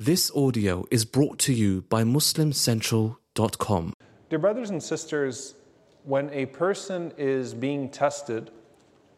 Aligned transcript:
This 0.00 0.30
audio 0.30 0.86
is 0.92 1.04
brought 1.04 1.40
to 1.40 1.52
you 1.52 1.82
by 1.88 2.04
MuslimCentral.com. 2.04 3.94
Dear 4.30 4.38
brothers 4.38 4.70
and 4.70 4.80
sisters, 4.80 5.56
when 6.04 6.30
a 6.30 6.46
person 6.46 7.12
is 7.18 7.52
being 7.52 7.88
tested, 7.90 8.52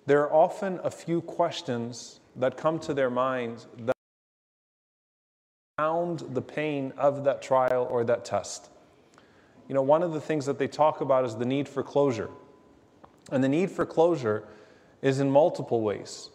there 0.06 0.22
are 0.22 0.32
often 0.32 0.80
a 0.82 0.90
few 0.90 1.20
questions 1.20 2.20
that 2.36 2.56
come 2.56 2.78
to 2.78 2.94
their 2.94 3.10
minds 3.10 3.66
that 3.80 3.94
pound 5.76 6.20
the 6.30 6.40
pain 6.40 6.94
of 6.96 7.24
that 7.24 7.42
trial 7.42 7.86
or 7.90 8.02
that 8.04 8.24
test. 8.24 8.70
You 9.68 9.74
know, 9.74 9.82
one 9.82 10.02
of 10.02 10.14
the 10.14 10.20
things 10.20 10.46
that 10.46 10.58
they 10.58 10.66
talk 10.66 11.02
about 11.02 11.26
is 11.26 11.36
the 11.36 11.44
need 11.44 11.68
for 11.68 11.82
closure. 11.82 12.30
And 13.30 13.44
the 13.44 13.50
need 13.50 13.70
for 13.70 13.84
closure 13.84 14.48
is 15.02 15.20
in 15.20 15.30
multiple 15.30 15.82
ways. 15.82 16.30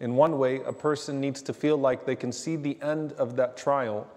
In 0.00 0.16
one 0.16 0.38
way, 0.38 0.60
a 0.62 0.72
person 0.72 1.20
needs 1.20 1.40
to 1.42 1.54
feel 1.54 1.76
like 1.76 2.04
they 2.04 2.16
can 2.16 2.32
see 2.32 2.56
the 2.56 2.78
end 2.82 3.12
of 3.12 3.36
that 3.36 3.56
trial 3.56 4.08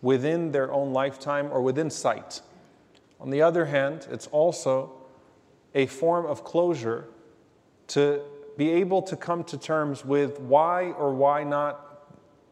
within 0.00 0.52
their 0.52 0.72
own 0.72 0.92
lifetime 0.92 1.48
or 1.52 1.60
within 1.60 1.90
sight. 1.90 2.40
On 3.20 3.30
the 3.30 3.42
other 3.42 3.66
hand, 3.66 4.06
it's 4.10 4.26
also 4.28 4.92
a 5.74 5.86
form 5.86 6.26
of 6.26 6.44
closure 6.44 7.08
to 7.88 8.22
be 8.56 8.70
able 8.70 9.02
to 9.02 9.16
come 9.16 9.44
to 9.44 9.58
terms 9.58 10.04
with 10.04 10.40
why 10.40 10.92
or 10.92 11.14
why 11.14 11.44
not, 11.44 12.04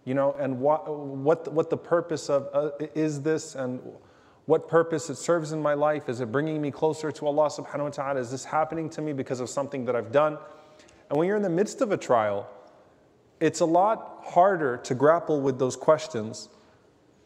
you 0.04 0.14
know, 0.14 0.34
and 0.38 0.60
what, 0.60 0.88
what, 0.88 1.52
what 1.52 1.70
the 1.70 1.76
purpose 1.76 2.28
of 2.28 2.48
uh, 2.52 2.70
is 2.94 3.22
this 3.22 3.54
and 3.54 3.80
what 4.46 4.68
purpose 4.68 5.10
it 5.10 5.16
serves 5.16 5.52
in 5.52 5.60
my 5.60 5.74
life. 5.74 6.08
Is 6.08 6.20
it 6.20 6.30
bringing 6.30 6.62
me 6.62 6.70
closer 6.70 7.10
to 7.10 7.26
Allah 7.26 7.48
subhanahu 7.48 7.84
wa 7.84 7.90
ta'ala? 7.90 8.20
Is 8.20 8.30
this 8.30 8.44
happening 8.44 8.88
to 8.90 9.02
me 9.02 9.12
because 9.12 9.40
of 9.40 9.48
something 9.48 9.84
that 9.86 9.96
I've 9.96 10.12
done? 10.12 10.38
And 11.08 11.18
when 11.18 11.28
you're 11.28 11.36
in 11.36 11.42
the 11.42 11.48
midst 11.48 11.80
of 11.80 11.92
a 11.92 11.96
trial, 11.96 12.48
it's 13.40 13.60
a 13.60 13.64
lot 13.64 14.22
harder 14.24 14.78
to 14.78 14.94
grapple 14.94 15.40
with 15.40 15.58
those 15.58 15.76
questions 15.76 16.48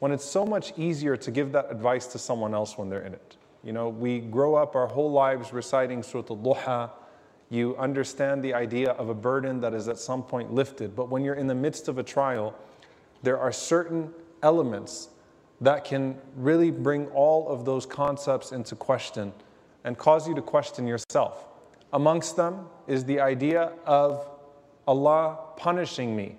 when 0.00 0.12
it's 0.12 0.24
so 0.24 0.44
much 0.44 0.72
easier 0.76 1.16
to 1.16 1.30
give 1.30 1.52
that 1.52 1.70
advice 1.70 2.06
to 2.08 2.18
someone 2.18 2.54
else 2.54 2.76
when 2.76 2.88
they're 2.88 3.02
in 3.02 3.14
it. 3.14 3.36
You 3.62 3.72
know, 3.72 3.88
we 3.88 4.20
grow 4.20 4.54
up 4.54 4.74
our 4.74 4.86
whole 4.86 5.12
lives 5.12 5.52
reciting 5.52 6.02
Surah 6.02 6.24
Al-Duha. 6.30 6.90
You 7.50 7.76
understand 7.76 8.42
the 8.42 8.54
idea 8.54 8.92
of 8.92 9.08
a 9.08 9.14
burden 9.14 9.60
that 9.60 9.74
is 9.74 9.88
at 9.88 9.98
some 9.98 10.22
point 10.22 10.52
lifted. 10.52 10.96
But 10.96 11.10
when 11.10 11.22
you're 11.22 11.34
in 11.34 11.46
the 11.46 11.54
midst 11.54 11.88
of 11.88 11.98
a 11.98 12.02
trial, 12.02 12.54
there 13.22 13.38
are 13.38 13.52
certain 13.52 14.12
elements 14.42 15.10
that 15.60 15.84
can 15.84 16.18
really 16.36 16.70
bring 16.70 17.06
all 17.08 17.48
of 17.48 17.66
those 17.66 17.84
concepts 17.84 18.52
into 18.52 18.74
question 18.74 19.32
and 19.84 19.98
cause 19.98 20.26
you 20.26 20.34
to 20.34 20.42
question 20.42 20.86
yourself. 20.86 21.49
Amongst 21.92 22.36
them 22.36 22.66
is 22.86 23.04
the 23.04 23.20
idea 23.20 23.72
of 23.84 24.28
Allah 24.86 25.38
punishing 25.56 26.14
me 26.14 26.36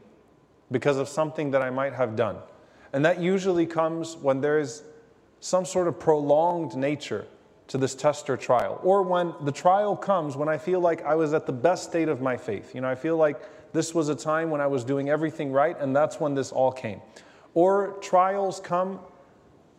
because 0.72 0.98
of 0.98 1.10
something 1.10 1.52
that 1.52 1.62
I 1.62 1.70
might 1.70 1.94
have 1.94 2.16
done. 2.16 2.38
And 2.94 3.06
that 3.06 3.22
usually 3.22 3.66
comes 3.66 4.16
when 4.16 4.42
there 4.42 4.60
is 4.60 4.84
some 5.40 5.66
sort 5.66 5.88
of 5.88 6.00
prolonged 6.00 6.76
nature 6.76 7.26
to 7.68 7.78
this 7.78 7.96
test 7.96 8.30
or 8.30 8.38
trial. 8.38 8.80
Or 8.84 9.02
when 9.02 9.34
the 9.44 9.52
trial 9.52 9.96
comes 9.96 10.36
when 10.36 10.50
I 10.50 10.58
feel 10.58 10.80
like 10.80 11.04
I 11.06 11.16
was 11.16 11.34
at 11.34 11.46
the 11.46 11.54
best 11.54 11.86
state 11.86 12.10
of 12.10 12.22
my 12.22 12.38
faith. 12.38 12.76
You 12.76 12.82
know, 12.82 12.90
I 12.90 12.96
feel 12.96 13.18
like 13.18 13.42
this 13.74 13.96
was 13.96 14.10
a 14.10 14.16
time 14.16 14.50
when 14.50 14.60
I 14.60 14.68
was 14.68 14.84
doing 14.84 15.10
everything 15.10 15.52
right, 15.52 15.80
and 15.80 15.96
that's 15.96 16.20
when 16.20 16.36
this 16.36 16.52
all 16.52 16.72
came. 16.72 17.02
Or 17.54 17.98
trials 18.02 18.60
come, 18.60 19.00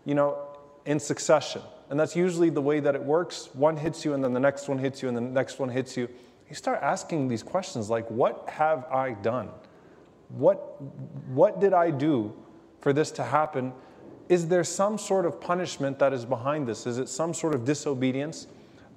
you 0.05 0.15
know, 0.15 0.39
in 0.87 1.01
succession. 1.01 1.63
And 1.93 2.01
that's 2.01 2.17
usually 2.17 2.49
the 2.49 2.63
way 2.63 2.81
that 2.81 2.95
it 2.95 3.05
works. 3.05 3.51
One 3.53 3.77
hits 3.77 4.03
you, 4.03 4.15
and 4.15 4.25
then 4.25 4.33
the 4.33 4.41
next 4.41 4.67
one 4.67 4.79
hits 4.79 5.03
you, 5.03 5.09
and 5.09 5.17
the 5.17 5.21
next 5.21 5.59
one 5.59 5.69
hits 5.69 5.95
you. 5.95 6.09
You 6.49 6.55
start 6.55 6.79
asking 6.81 7.29
these 7.29 7.43
questions 7.43 7.91
like, 7.91 8.11
What 8.11 8.49
have 8.49 8.87
I 8.87 9.11
done? 9.13 9.51
What, 10.31 10.81
what 11.29 11.61
did 11.61 11.75
I 11.75 11.91
do 11.91 12.33
for 12.81 12.95
this 12.95 13.11
to 13.11 13.23
happen? 13.23 13.75
Is 14.31 14.49
there 14.49 14.65
some 14.65 14.97
sort 14.97 15.27
of 15.27 15.39
punishment 15.39 15.99
that 15.99 16.15
is 16.15 16.25
behind 16.25 16.67
this? 16.67 16.87
Is 16.87 16.97
it 16.97 17.11
some 17.11 17.35
sort 17.35 17.55
of 17.55 17.67
disobedience 17.67 18.47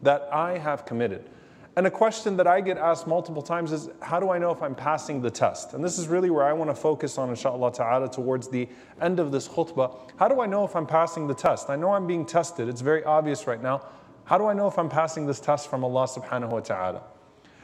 that 0.02 0.30
I 0.32 0.58
have 0.58 0.86
committed? 0.86 1.30
And 1.78 1.86
a 1.86 1.92
question 1.92 2.38
that 2.38 2.48
I 2.48 2.62
get 2.62 2.78
asked 2.78 3.06
multiple 3.06 3.42
times 3.42 3.74
is 3.74 3.90
how 4.02 4.20
do 4.20 4.30
I 4.30 4.38
know 4.38 4.50
if 4.52 4.62
I'm 4.62 4.76
passing 4.76 5.22
the 5.22 5.30
test? 5.30 5.74
And 5.74 5.84
this 5.84 5.98
is 6.00 6.08
really 6.08 6.30
where 6.30 6.46
I 6.46 6.54
want 6.54 6.70
to 6.70 6.76
focus 6.76 7.18
on, 7.18 7.30
inshallah 7.30 7.74
ta'ala, 7.74 8.10
towards 8.10 8.48
the 8.48 8.70
end 9.02 9.20
of 9.20 9.34
this 9.34 9.48
khutbah. 9.48 9.98
How 10.18 10.30
do 10.30 10.40
I 10.40 10.46
know 10.46 10.64
if 10.64 10.74
I'm 10.74 10.88
passing 10.88 11.28
the 11.28 11.34
test? 11.34 11.70
I 11.70 11.76
know 11.76 11.92
I'm 11.92 12.08
being 12.08 12.26
tested, 12.26 12.70
it's 12.70 12.82
very 12.82 13.04
obvious 13.04 13.46
right 13.46 13.62
now. 13.62 13.86
How 14.24 14.38
do 14.38 14.46
I 14.46 14.54
know 14.54 14.68
if 14.68 14.80
I'm 14.80 14.90
passing 14.90 15.28
this 15.28 15.40
test 15.40 15.70
from 15.70 15.84
Allah 15.84 16.08
subhanahu 16.08 16.50
wa 16.50 16.62
ta'ala? 16.62 17.04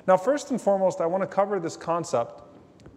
Now, 0.07 0.17
first 0.17 0.51
and 0.51 0.59
foremost, 0.59 0.99
I 0.99 1.05
want 1.05 1.23
to 1.23 1.27
cover 1.27 1.59
this 1.59 1.77
concept 1.77 2.43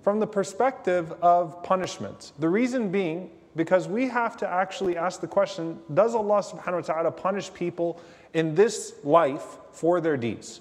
from 0.02 0.18
the 0.20 0.26
perspective 0.26 1.12
of 1.22 1.62
punishment. 1.62 2.32
The 2.40 2.48
reason 2.48 2.90
being, 2.90 3.30
because 3.56 3.86
we 3.86 4.08
have 4.08 4.36
to 4.38 4.48
actually 4.48 4.96
ask 4.96 5.20
the 5.20 5.28
question 5.28 5.78
Does 5.94 6.14
Allah 6.14 6.42
subhanahu 6.42 6.74
wa 6.74 6.94
ta'ala 6.94 7.12
punish 7.12 7.54
people 7.54 8.00
in 8.34 8.54
this 8.54 8.94
life 9.04 9.58
for 9.70 10.00
their 10.00 10.16
deeds? 10.16 10.60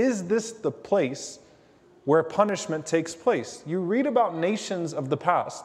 Is 0.00 0.24
this 0.28 0.52
the 0.52 0.70
place 0.70 1.40
where 2.06 2.22
punishment 2.22 2.86
takes 2.86 3.14
place? 3.14 3.62
You 3.66 3.80
read 3.80 4.06
about 4.06 4.34
nations 4.34 4.94
of 4.94 5.10
the 5.10 5.16
past 5.18 5.62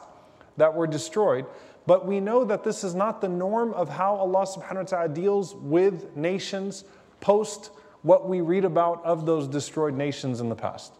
that 0.58 0.74
were 0.74 0.86
destroyed, 0.86 1.46
but 1.86 2.04
we 2.04 2.20
know 2.20 2.44
that 2.44 2.62
this 2.62 2.84
is 2.84 2.94
not 2.94 3.22
the 3.22 3.30
norm 3.30 3.72
of 3.72 3.88
how 3.88 4.14
Allah 4.16 4.46
subhanahu 4.46 4.76
wa 4.76 4.82
ta'ala 4.82 5.08
deals 5.08 5.54
with 5.54 6.14
nations 6.14 6.84
post 7.18 7.70
what 8.02 8.28
we 8.28 8.42
read 8.42 8.66
about 8.66 9.02
of 9.06 9.24
those 9.24 9.48
destroyed 9.48 9.94
nations 9.94 10.42
in 10.42 10.50
the 10.50 10.54
past. 10.54 10.92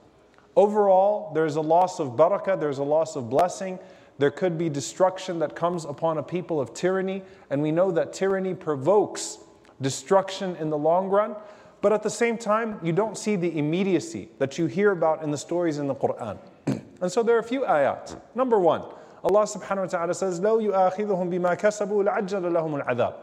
Overall, 0.57 1.31
there's 1.35 1.57
a 1.57 1.61
loss 1.61 2.01
of 2.01 2.13
barakah, 2.17 2.59
there's 2.59 2.79
a 2.79 2.85
loss 2.85 3.17
of 3.17 3.29
blessing. 3.29 3.79
There 4.17 4.31
could 4.31 4.57
be 4.57 4.71
destruction 4.71 5.41
that 5.41 5.55
comes 5.55 5.85
upon 5.85 6.17
a 6.17 6.23
people 6.23 6.59
of 6.59 6.73
tyranny, 6.73 7.23
and 7.51 7.61
we 7.61 7.71
know 7.71 7.91
that 7.91 8.15
tyranny 8.15 8.55
provokes 8.55 9.37
destruction 9.83 10.57
in 10.57 10.71
the 10.71 10.79
long 10.79 11.11
run. 11.11 11.37
But 11.86 11.94
at 11.94 12.04
the 12.04 12.10
same 12.10 12.38
time, 12.38 12.80
you 12.84 12.94
don't 12.94 13.18
see 13.18 13.36
the 13.36 13.58
immediacy 13.58 14.30
that 14.38 14.58
you 14.58 14.68
hear 14.68 14.92
about 14.92 15.24
in 15.24 15.32
the 15.32 15.38
stories 15.38 15.80
in 15.80 15.88
the 15.88 15.96
Quran. 15.96 16.38
and 17.02 17.12
so 17.12 17.24
there 17.24 17.36
are 17.36 17.40
a 17.40 17.44
few 17.44 17.62
ayat. 17.62 18.20
Number 18.36 18.60
one, 18.60 18.84
Allah 19.24 19.44
subhanahu 19.44 19.78
wa 19.78 19.86
ta'ala 19.86 20.14
says, 20.14 20.40
لَوْ 20.40 20.62
يُؤَاخِذُهُم 20.62 21.30
بِمَا 21.32 21.60
كَسَبُوا 21.60 22.08
لَعَجَّلَ 22.08 22.42
لَهُمُ 22.42 22.84
الْعَذَابِ 22.84 23.16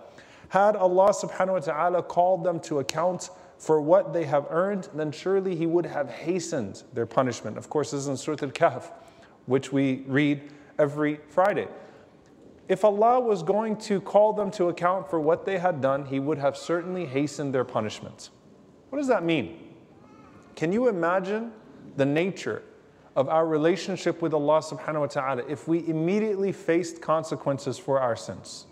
Had 0.48 0.76
Allah 0.76 1.10
subhanahu 1.10 1.52
wa 1.52 1.58
ta'ala 1.60 2.02
called 2.02 2.44
them 2.44 2.58
to 2.60 2.80
account 2.80 3.30
for 3.58 3.80
what 3.80 4.12
they 4.12 4.24
have 4.24 4.46
earned, 4.50 4.88
then 4.94 5.10
surely 5.12 5.54
He 5.54 5.66
would 5.66 5.86
have 5.86 6.10
hastened 6.10 6.82
their 6.94 7.06
punishment. 7.06 7.58
Of 7.58 7.68
course, 7.68 7.90
this 7.90 8.02
is 8.02 8.08
in 8.08 8.16
Surah 8.16 8.38
Al-Kahf, 8.42 8.92
which 9.46 9.72
we 9.72 10.04
read 10.06 10.42
every 10.78 11.20
Friday. 11.28 11.68
If 12.68 12.84
Allah 12.84 13.18
was 13.18 13.42
going 13.42 13.76
to 13.78 14.00
call 14.00 14.32
them 14.32 14.50
to 14.52 14.68
account 14.68 15.08
for 15.10 15.18
what 15.18 15.46
they 15.46 15.58
had 15.58 15.80
done, 15.80 16.04
He 16.04 16.20
would 16.20 16.38
have 16.38 16.56
certainly 16.56 17.06
hastened 17.06 17.54
their 17.54 17.64
punishment. 17.64 18.30
What 18.93 18.99
does 18.99 19.07
that 19.07 19.23
mean? 19.23 19.57
Can 20.55 20.71
you 20.71 20.87
imagine 20.87 21.51
the 21.97 22.05
nature 22.05 22.61
of 23.15 23.27
our 23.27 23.47
relationship 23.47 24.21
with 24.21 24.35
Allah 24.35 24.59
subhanahu 24.59 24.99
wa 24.99 25.07
ta'ala 25.07 25.43
if 25.49 25.67
we 25.67 25.87
immediately 25.87 26.51
faced 26.51 27.01
consequences 27.01 27.79
for 27.79 27.99
our 27.99 28.15
sins? 28.15 28.67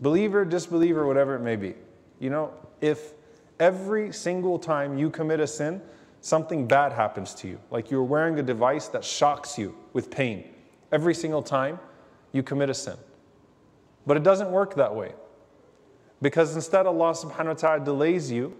Believer, 0.00 0.44
disbeliever, 0.44 1.06
whatever 1.06 1.36
it 1.36 1.42
may 1.42 1.54
be. 1.54 1.76
You 2.18 2.30
know, 2.30 2.54
if 2.80 3.12
every 3.60 4.12
single 4.12 4.58
time 4.58 4.98
you 4.98 5.10
commit 5.10 5.38
a 5.38 5.46
sin, 5.46 5.80
something 6.22 6.66
bad 6.66 6.92
happens 6.92 7.32
to 7.34 7.46
you, 7.46 7.60
like 7.70 7.88
you're 7.88 8.02
wearing 8.02 8.40
a 8.40 8.42
device 8.42 8.88
that 8.88 9.04
shocks 9.04 9.56
you 9.56 9.76
with 9.92 10.10
pain 10.10 10.42
every 10.90 11.14
single 11.14 11.40
time 11.40 11.78
you 12.32 12.42
commit 12.42 12.68
a 12.68 12.74
sin. 12.74 12.96
But 14.08 14.16
it 14.16 14.24
doesn't 14.24 14.50
work 14.50 14.74
that 14.74 14.92
way. 14.92 15.12
Because 16.20 16.56
instead, 16.56 16.86
Allah 16.86 17.12
subhanahu 17.12 17.46
wa 17.46 17.54
ta'ala 17.54 17.84
delays 17.84 18.28
you 18.28 18.56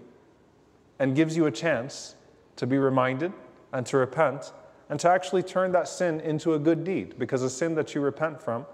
and 0.98 1.16
gives 1.16 1.36
you 1.36 1.46
a 1.46 1.50
chance 1.50 2.14
to 2.56 2.66
be 2.66 2.78
reminded 2.78 3.32
and 3.72 3.86
to 3.86 3.96
repent 3.96 4.52
and 4.88 5.00
to 5.00 5.08
actually 5.08 5.42
turn 5.42 5.72
that 5.72 5.88
sin 5.88 6.20
into 6.20 6.54
a 6.54 6.58
good 6.58 6.84
deed 6.84 7.18
because 7.18 7.42
a 7.42 7.50
sin 7.50 7.74
that 7.74 7.94
you 7.94 8.00
repent 8.00 8.40
from 8.40 8.66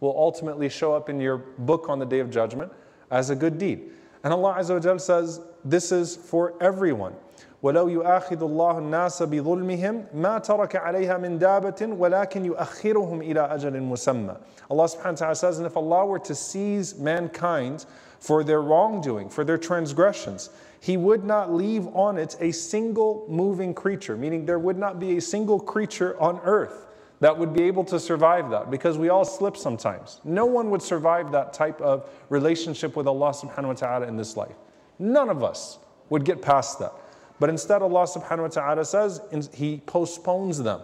will 0.00 0.14
ultimately 0.16 0.68
show 0.68 0.94
up 0.94 1.08
in 1.08 1.20
your 1.20 1.38
book 1.38 1.88
on 1.88 1.98
the 1.98 2.06
day 2.06 2.20
of 2.20 2.30
judgment 2.30 2.70
as 3.10 3.30
a 3.30 3.36
good 3.36 3.58
deed. 3.58 3.90
And 4.22 4.32
Allah 4.32 4.56
Azza 4.58 4.92
wa 4.92 4.96
says 4.96 5.40
this 5.64 5.92
is 5.92 6.16
for 6.16 6.54
everyone. 6.62 7.14
ولو 7.62 7.88
يؤاخذ 7.88 8.42
الله 8.42 8.78
الناس 8.78 9.22
بظلمهم 9.22 10.04
ما 10.14 10.38
ترك 10.38 10.76
عليها 10.76 11.18
من 11.18 11.38
دابة 11.38 11.96
ولكن 11.98 12.44
يؤخرهم 12.44 13.22
إلى 13.22 13.40
أجل 13.40 13.80
مسمى. 13.80 14.36
Allah 14.70 14.84
subhanahu 14.84 15.04
wa 15.04 15.12
ta'ala 15.12 15.34
says, 15.34 15.58
and 15.58 15.66
if 15.66 15.76
Allah 15.76 16.04
were 16.04 16.18
to 16.18 16.34
seize 16.34 16.98
mankind 16.98 17.86
for 18.19 18.43
their 18.43 18.61
wrongdoing, 18.61 19.29
for 19.29 19.43
their 19.43 19.57
transgressions, 19.57 20.49
he 20.81 20.97
would 20.97 21.25
not 21.25 21.53
leave 21.53 21.87
on 21.87 22.17
it 22.17 22.35
a 22.39 22.51
single 22.51 23.25
moving 23.29 23.73
creature, 23.73 24.15
meaning 24.15 24.45
there 24.45 24.59
would 24.59 24.77
not 24.77 24.99
be 24.99 25.17
a 25.17 25.21
single 25.21 25.59
creature 25.59 26.19
on 26.21 26.39
earth 26.43 26.85
that 27.19 27.37
would 27.37 27.53
be 27.53 27.63
able 27.63 27.83
to 27.83 27.99
survive 27.99 28.49
that 28.49 28.71
because 28.71 28.97
we 28.97 29.09
all 29.09 29.25
slip 29.25 29.57
sometimes. 29.57 30.21
No 30.23 30.45
one 30.45 30.69
would 30.69 30.81
survive 30.81 31.31
that 31.33 31.53
type 31.53 31.81
of 31.81 32.09
relationship 32.29 32.95
with 32.95 33.07
Allah 33.07 33.31
subhanahu 33.31 33.67
wa 33.67 33.73
ta'ala 33.73 34.07
in 34.07 34.15
this 34.15 34.37
life. 34.37 34.55
None 34.99 35.29
of 35.29 35.43
us 35.43 35.79
would 36.09 36.23
get 36.23 36.41
past 36.41 36.79
that. 36.79 36.93
But 37.39 37.49
instead, 37.49 37.81
Allah 37.81 38.03
subhanahu 38.03 38.41
wa 38.41 38.47
ta'ala 38.47 38.85
says 38.85 39.21
He 39.53 39.81
postpones 39.85 40.61
them. 40.61 40.81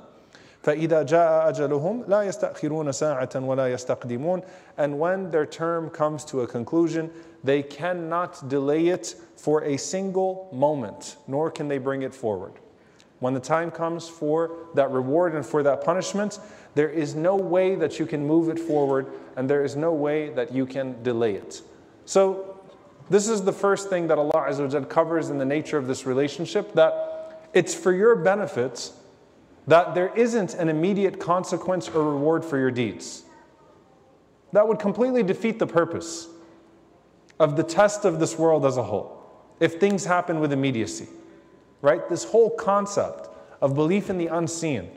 فإذا 0.64 1.02
جاء 1.02 1.48
أجلهم 1.48 2.04
لا 2.08 2.22
يستأخرون 2.22 2.92
ساعة 2.92 3.30
ولا 3.34 3.72
يستقدمون 3.72 4.42
And 4.76 4.98
when 4.98 5.30
their 5.30 5.46
term 5.46 5.90
comes 5.90 6.24
to 6.26 6.40
a 6.42 6.46
conclusion, 6.46 7.10
they 7.42 7.62
cannot 7.62 8.48
delay 8.48 8.88
it 8.88 9.14
for 9.36 9.64
a 9.64 9.76
single 9.78 10.48
moment, 10.52 11.16
nor 11.26 11.50
can 11.50 11.68
they 11.68 11.78
bring 11.78 12.02
it 12.02 12.14
forward. 12.14 12.52
When 13.20 13.34
the 13.34 13.40
time 13.40 13.70
comes 13.70 14.08
for 14.08 14.56
that 14.74 14.90
reward 14.90 15.34
and 15.34 15.44
for 15.44 15.62
that 15.62 15.84
punishment, 15.84 16.38
there 16.74 16.88
is 16.88 17.14
no 17.14 17.36
way 17.36 17.74
that 17.74 17.98
you 17.98 18.06
can 18.06 18.26
move 18.26 18.48
it 18.48 18.58
forward, 18.58 19.06
and 19.36 19.48
there 19.48 19.64
is 19.64 19.76
no 19.76 19.92
way 19.92 20.30
that 20.30 20.52
you 20.52 20.66
can 20.66 21.02
delay 21.02 21.34
it. 21.34 21.62
So, 22.04 22.58
this 23.10 23.28
is 23.28 23.42
the 23.42 23.52
first 23.52 23.90
thing 23.90 24.06
that 24.06 24.18
Allah 24.18 24.46
Azza 24.48 24.88
covers 24.88 25.30
in 25.30 25.38
the 25.38 25.44
nature 25.44 25.76
of 25.76 25.88
this 25.88 26.06
relationship 26.06 26.72
that 26.74 27.48
it's 27.52 27.74
for 27.74 27.92
your 27.92 28.14
benefit 28.14 28.92
that 29.67 29.95
there 29.95 30.13
isn't 30.15 30.53
an 30.53 30.69
immediate 30.69 31.19
consequence 31.19 31.89
or 31.89 32.03
reward 32.03 32.45
for 32.45 32.57
your 32.57 32.71
deeds. 32.71 33.23
That 34.53 34.67
would 34.67 34.79
completely 34.79 35.23
defeat 35.23 35.59
the 35.59 35.67
purpose 35.67 36.27
of 37.39 37.57
the 37.57 37.63
test 37.63 38.05
of 38.05 38.19
this 38.19 38.37
world 38.37 38.65
as 38.65 38.77
a 38.77 38.83
whole 38.83 39.11
if 39.59 39.79
things 39.79 40.05
happen 40.05 40.39
with 40.39 40.53
immediacy. 40.53 41.07
Right? 41.81 42.07
This 42.09 42.23
whole 42.23 42.49
concept 42.49 43.29
of 43.61 43.75
belief 43.75 44.09
in 44.09 44.17
the 44.17 44.27
unseen 44.27 44.89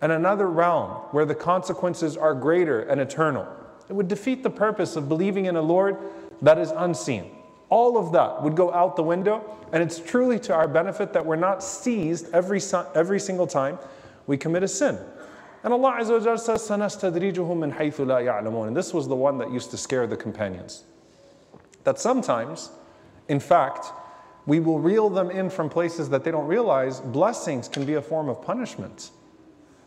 and 0.00 0.12
another 0.12 0.48
realm 0.48 0.90
where 1.12 1.24
the 1.24 1.34
consequences 1.34 2.16
are 2.16 2.34
greater 2.34 2.82
and 2.82 3.00
eternal. 3.00 3.46
It 3.88 3.92
would 3.92 4.08
defeat 4.08 4.42
the 4.42 4.50
purpose 4.50 4.96
of 4.96 5.08
believing 5.08 5.46
in 5.46 5.56
a 5.56 5.62
Lord 5.62 5.98
that 6.40 6.58
is 6.58 6.70
unseen. 6.70 7.30
All 7.68 7.96
of 7.96 8.12
that 8.12 8.42
would 8.42 8.54
go 8.54 8.72
out 8.72 8.96
the 8.96 9.02
window, 9.02 9.58
and 9.72 9.82
it's 9.82 9.98
truly 9.98 10.38
to 10.40 10.54
our 10.54 10.68
benefit 10.68 11.12
that 11.12 11.24
we're 11.24 11.36
not 11.36 11.62
seized 11.62 12.32
every, 12.32 12.60
every 12.94 13.20
single 13.20 13.46
time 13.46 13.78
we 14.25 14.37
commit 14.37 14.63
a 14.63 14.67
sin. 14.67 14.97
And 15.63 15.73
Allah 15.73 15.97
Azza 15.99 16.25
wa 16.25 16.35
says, 16.35 16.61
سَنَسْتَدْرِجُهُم 16.61 17.35
مِّنْ 17.35 17.75
حَيْثُ 17.75 18.05
لَا 18.05 18.23
يَعْلَمُونَ 18.23 18.67
And 18.67 18.77
this 18.77 18.93
was 18.93 19.07
the 19.07 19.15
one 19.15 19.37
that 19.39 19.51
used 19.51 19.71
to 19.71 19.77
scare 19.77 20.07
the 20.07 20.17
companions. 20.17 20.83
That 21.83 21.99
sometimes, 21.99 22.69
in 23.27 23.39
fact, 23.39 23.87
we 24.45 24.59
will 24.59 24.79
reel 24.79 25.09
them 25.09 25.29
in 25.29 25.49
from 25.49 25.69
places 25.69 26.09
that 26.09 26.23
they 26.23 26.31
don't 26.31 26.47
realize 26.47 27.01
blessings 27.01 27.67
can 27.67 27.85
be 27.85 27.95
a 27.95 28.01
form 28.01 28.29
of 28.29 28.41
punishment. 28.41 29.11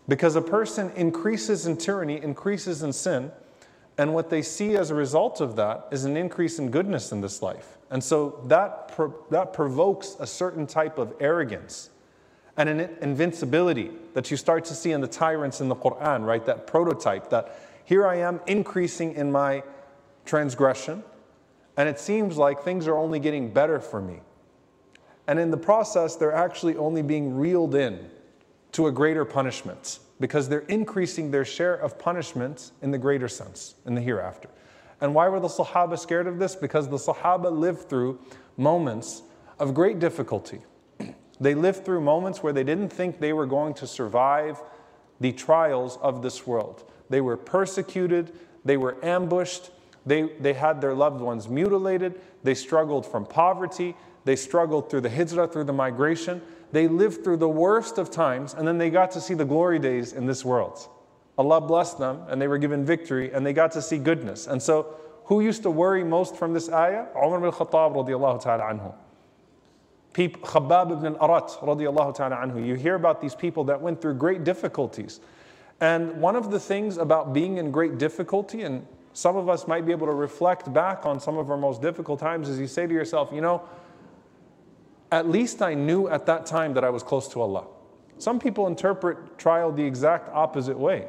Because 0.08 0.37
a 0.37 0.42
person 0.42 0.90
increases 0.96 1.66
in 1.66 1.76
tyranny, 1.76 2.20
increases 2.22 2.82
in 2.82 2.92
sin, 2.92 3.31
and 3.96 4.12
what 4.12 4.28
they 4.28 4.42
see 4.42 4.76
as 4.76 4.90
a 4.90 4.94
result 4.94 5.40
of 5.40 5.56
that 5.56 5.88
is 5.90 6.04
an 6.04 6.16
increase 6.16 6.58
in 6.58 6.70
goodness 6.70 7.12
in 7.12 7.20
this 7.20 7.42
life. 7.42 7.78
And 7.90 8.02
so 8.02 8.42
that, 8.46 8.88
pro- 8.94 9.14
that 9.31 9.52
provokes 9.52 10.16
a 10.19 10.26
certain 10.26 10.66
type 10.66 10.98
of 10.98 11.14
arrogance 11.20 11.90
and 12.57 12.69
an 12.69 12.89
invincibility 13.01 13.91
that 14.13 14.31
you 14.31 14.37
start 14.37 14.65
to 14.65 14.73
see 14.73 14.91
in 14.91 15.01
the 15.01 15.07
tyrants 15.07 15.59
in 15.61 15.67
the 15.67 15.75
Quran, 15.75 16.25
right? 16.25 16.45
That 16.45 16.67
prototype 16.67 17.29
that 17.29 17.59
here 17.83 18.07
I 18.07 18.17
am 18.17 18.39
increasing 18.47 19.13
in 19.13 19.31
my 19.31 19.63
transgression, 20.25 21.03
and 21.77 21.89
it 21.89 21.99
seems 21.99 22.37
like 22.37 22.61
things 22.63 22.87
are 22.87 22.97
only 22.97 23.19
getting 23.19 23.51
better 23.51 23.79
for 23.79 24.01
me. 24.01 24.21
And 25.27 25.39
in 25.39 25.51
the 25.51 25.57
process, 25.57 26.15
they're 26.15 26.33
actually 26.33 26.77
only 26.77 27.01
being 27.01 27.37
reeled 27.37 27.75
in 27.75 28.09
to 28.71 28.87
a 28.87 28.91
greater 28.91 29.25
punishment 29.25 29.99
because 30.19 30.47
they're 30.47 30.59
increasing 30.61 31.31
their 31.31 31.45
share 31.45 31.75
of 31.75 31.99
punishment 31.99 32.71
in 32.81 32.91
the 32.91 32.97
greater 32.97 33.27
sense, 33.27 33.75
in 33.85 33.95
the 33.95 34.01
hereafter. 34.01 34.49
And 35.01 35.13
why 35.13 35.27
were 35.27 35.41
the 35.41 35.47
Sahaba 35.47 35.99
scared 35.99 36.27
of 36.27 36.39
this? 36.39 36.55
Because 36.55 36.87
the 36.87 36.97
Sahaba 36.97 37.51
lived 37.51 37.89
through 37.89 38.19
moments 38.55 39.23
of 39.59 39.73
great 39.73 39.99
difficulty 39.99 40.61
they 41.39 41.55
lived 41.55 41.85
through 41.85 42.01
moments 42.01 42.41
where 42.41 42.53
they 42.53 42.63
didn't 42.63 42.89
think 42.89 43.19
they 43.19 43.33
were 43.33 43.45
going 43.45 43.73
to 43.75 43.87
survive 43.87 44.61
the 45.19 45.31
trials 45.31 45.97
of 46.01 46.21
this 46.21 46.45
world. 46.45 46.89
They 47.09 47.21
were 47.21 47.37
persecuted, 47.37 48.31
they 48.63 48.77
were 48.77 48.97
ambushed, 49.03 49.71
they, 50.05 50.23
they 50.39 50.53
had 50.53 50.81
their 50.81 50.93
loved 50.93 51.21
ones 51.21 51.47
mutilated, 51.47 52.19
they 52.43 52.53
struggled 52.53 53.05
from 53.05 53.25
poverty, 53.25 53.95
they 54.25 54.35
struggled 54.35 54.89
through 54.89 55.01
the 55.01 55.09
hijrah, 55.09 55.47
through 55.47 55.65
the 55.65 55.73
migration. 55.73 56.41
They 56.71 56.87
lived 56.87 57.23
through 57.23 57.38
the 57.38 57.49
worst 57.49 57.97
of 57.97 58.11
times, 58.11 58.53
and 58.53 58.67
then 58.67 58.77
they 58.77 58.89
got 58.89 59.11
to 59.11 59.21
see 59.21 59.35
the 59.35 59.45
glory 59.45 59.79
days 59.79 60.13
in 60.13 60.25
this 60.25 60.43
world. 60.43 60.89
Allah 61.38 61.61
blessed 61.61 61.99
them, 61.99 62.23
and 62.27 62.41
they 62.41 62.47
were 62.47 62.57
given 62.57 62.83
victory, 62.85 63.31
and 63.31 63.45
they 63.45 63.53
got 63.53 63.71
to 63.73 63.81
see 63.81 63.97
goodness. 63.97 64.47
And 64.47 64.61
so, 64.61 64.95
who 65.25 65.41
used 65.41 65.63
to 65.63 65.71
worry 65.71 66.03
most 66.03 66.35
from 66.35 66.53
this 66.53 66.69
ayah? 66.69 67.05
Umar 67.15 67.39
bin 67.39 67.51
Khattab 67.51 67.95
radiallahu 67.95 68.41
ta'ala 68.41 68.63
anhu. 68.63 68.93
Khabbab 70.15 70.91
ibn 70.91 71.15
al-Arat 71.15 71.59
radiallahu 71.59 72.15
ta'ala 72.15 72.38
anhu. 72.38 72.65
You 72.65 72.75
hear 72.75 72.95
about 72.95 73.21
these 73.21 73.35
people 73.35 73.65
that 73.65 73.81
went 73.81 74.01
through 74.01 74.15
great 74.15 74.44
difficulties. 74.44 75.19
And 75.81 76.21
one 76.21 76.35
of 76.35 76.51
the 76.51 76.59
things 76.59 76.97
about 76.97 77.33
being 77.33 77.57
in 77.57 77.71
great 77.71 77.97
difficulty, 77.97 78.63
and 78.63 78.88
some 79.13 79.35
of 79.35 79.50
us 79.50 79.67
might 79.67 79.85
be 79.85 79.91
able 79.91 80.07
to 80.07 80.13
reflect 80.13 80.71
back 80.71 81.06
on 81.06 81.19
some 81.19 81.38
of 81.38 81.51
our 81.51 81.57
most 81.57 81.81
difficult 81.81 82.19
times, 82.19 82.47
is 82.47 82.59
you 82.59 82.67
say 82.67 82.88
to 82.88 82.94
yourself, 82.94 83.29
you 83.33 83.41
know, 83.41 83.62
at 85.12 85.29
least 85.29 85.62
I 85.62 85.73
knew 85.73 86.07
at 86.07 86.25
that 86.27 86.45
time 86.45 86.73
that 86.75 86.83
I 86.83 86.89
was 86.89 87.03
close 87.03 87.27
to 87.29 87.41
Allah. 87.41 87.67
Some 88.17 88.39
people 88.39 88.67
interpret 88.67 89.38
trial 89.38 89.71
the 89.71 89.83
exact 89.83 90.29
opposite 90.33 90.79
way. 90.79 91.07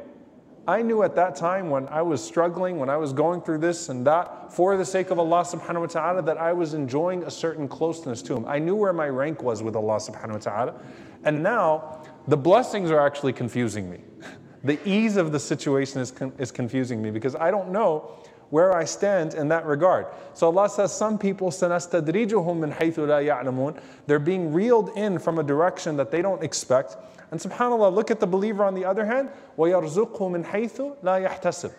I 0.67 0.81
knew 0.81 1.03
at 1.03 1.15
that 1.15 1.37
time 1.37 1.69
when 1.69 1.87
I 1.87 2.01
was 2.01 2.21
struggling, 2.23 2.77
when 2.77 2.89
I 2.89 2.97
was 2.97 3.13
going 3.13 3.41
through 3.41 3.59
this 3.59 3.87
and 3.87 4.05
that, 4.05 4.51
for 4.51 4.75
the 4.75 4.83
sake 4.83 5.11
of 5.11 5.19
Allah 5.19 5.43
subhanahu 5.43 5.81
wa 5.81 5.85
ta'ala, 5.85 6.21
that 6.23 6.37
I 6.37 6.51
was 6.51 6.73
enjoying 6.73 7.23
a 7.23 7.31
certain 7.31 7.69
closeness 7.69 8.21
to 8.23 8.35
Him. 8.35 8.45
I 8.45 8.59
knew 8.59 8.75
where 8.75 8.91
my 8.91 9.07
rank 9.07 9.41
was 9.41 9.63
with 9.63 9.77
Allah 9.77 9.95
subhanahu 9.95 10.33
wa 10.33 10.37
ta'ala. 10.37 10.81
And 11.23 11.41
now 11.41 12.01
the 12.27 12.35
blessings 12.35 12.91
are 12.91 12.99
actually 12.99 13.33
confusing 13.33 13.89
me. 13.89 13.99
The 14.63 14.79
ease 14.89 15.17
of 15.17 15.31
the 15.31 15.39
situation 15.39 16.01
is, 16.01 16.11
con- 16.11 16.33
is 16.39 16.51
confusing 16.51 17.01
me 17.01 17.11
because 17.11 17.35
I 17.35 17.51
don't 17.51 17.69
know 17.69 18.19
where 18.50 18.76
I 18.76 18.84
stand 18.84 19.32
in 19.32 19.48
that 19.48 19.64
regard. 19.64 20.06
So 20.34 20.46
Allah 20.46 20.68
says, 20.68 20.94
some 20.94 21.18
people, 21.18 21.48
سَنَسْتَدْرِجُهُم 21.48 22.60
مِّنْ 22.60 22.74
حَيْثُ 22.74 22.96
لَا 22.96 23.26
يَعْلَمُونَ 23.26 23.80
They're 24.06 24.18
being 24.18 24.52
reeled 24.52 24.90
in 24.94 25.18
from 25.18 25.38
a 25.38 25.42
direction 25.42 25.96
that 25.96 26.10
they 26.10 26.20
don't 26.20 26.42
expect. 26.42 26.98
And 27.30 27.40
subhanAllah, 27.40 27.94
look 27.94 28.10
at 28.10 28.20
the 28.20 28.26
believer 28.26 28.62
on 28.64 28.74
the 28.74 28.84
other 28.84 29.06
hand, 29.06 29.30
وَيَرْزُقْهُ 29.56 30.18
مِنْ 30.18 30.44
حَيْثُ 30.44 31.02
لَا 31.02 31.26
يَحْتَسِبُ 31.26 31.72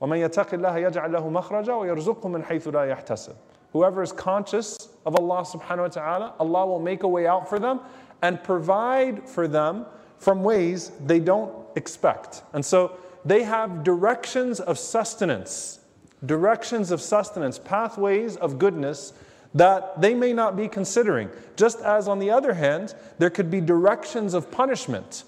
وَمَنْ 0.00 0.28
يَتَقِ 0.28 0.54
اللَّهَ 0.54 0.90
يَجْعَلْ 0.90 1.10
لَهُ 1.10 1.30
مَخْرَجًا 1.30 1.74
وَيَرْزُقْهُ 1.74 2.28
مِنْ 2.28 2.44
حَيْثُ 2.44 2.72
لَا 2.72 2.96
يَحْتَسِبُ 2.96 3.34
Whoever 3.72 4.02
is 4.02 4.12
conscious 4.12 4.88
of 5.04 5.16
Allah 5.16 5.42
subhanahu 5.42 5.78
wa 5.80 5.88
ta'ala, 5.88 6.34
Allah 6.40 6.66
will 6.66 6.80
make 6.80 7.02
a 7.02 7.08
way 7.08 7.26
out 7.26 7.46
for 7.46 7.58
them 7.58 7.80
and 8.22 8.42
provide 8.42 9.28
for 9.28 9.46
them 9.46 9.84
from 10.16 10.42
ways 10.42 10.92
they 11.04 11.20
don't 11.20 11.52
expect. 11.76 12.42
And 12.54 12.64
so 12.64 12.96
they 13.25 13.43
have 13.43 13.83
directions 13.83 14.59
of 14.59 14.77
sustenance, 14.77 15.79
directions 16.25 16.91
of 16.91 17.01
sustenance, 17.01 17.59
pathways 17.59 18.35
of 18.37 18.59
goodness 18.59 19.13
that 19.53 20.01
they 20.01 20.13
may 20.13 20.33
not 20.33 20.55
be 20.55 20.67
considering. 20.67 21.29
Just 21.55 21.79
as, 21.81 22.07
on 22.07 22.19
the 22.19 22.31
other 22.31 22.53
hand, 22.53 22.95
there 23.19 23.29
could 23.29 23.51
be 23.51 23.61
directions 23.61 24.33
of 24.33 24.51
punishment 24.51 25.23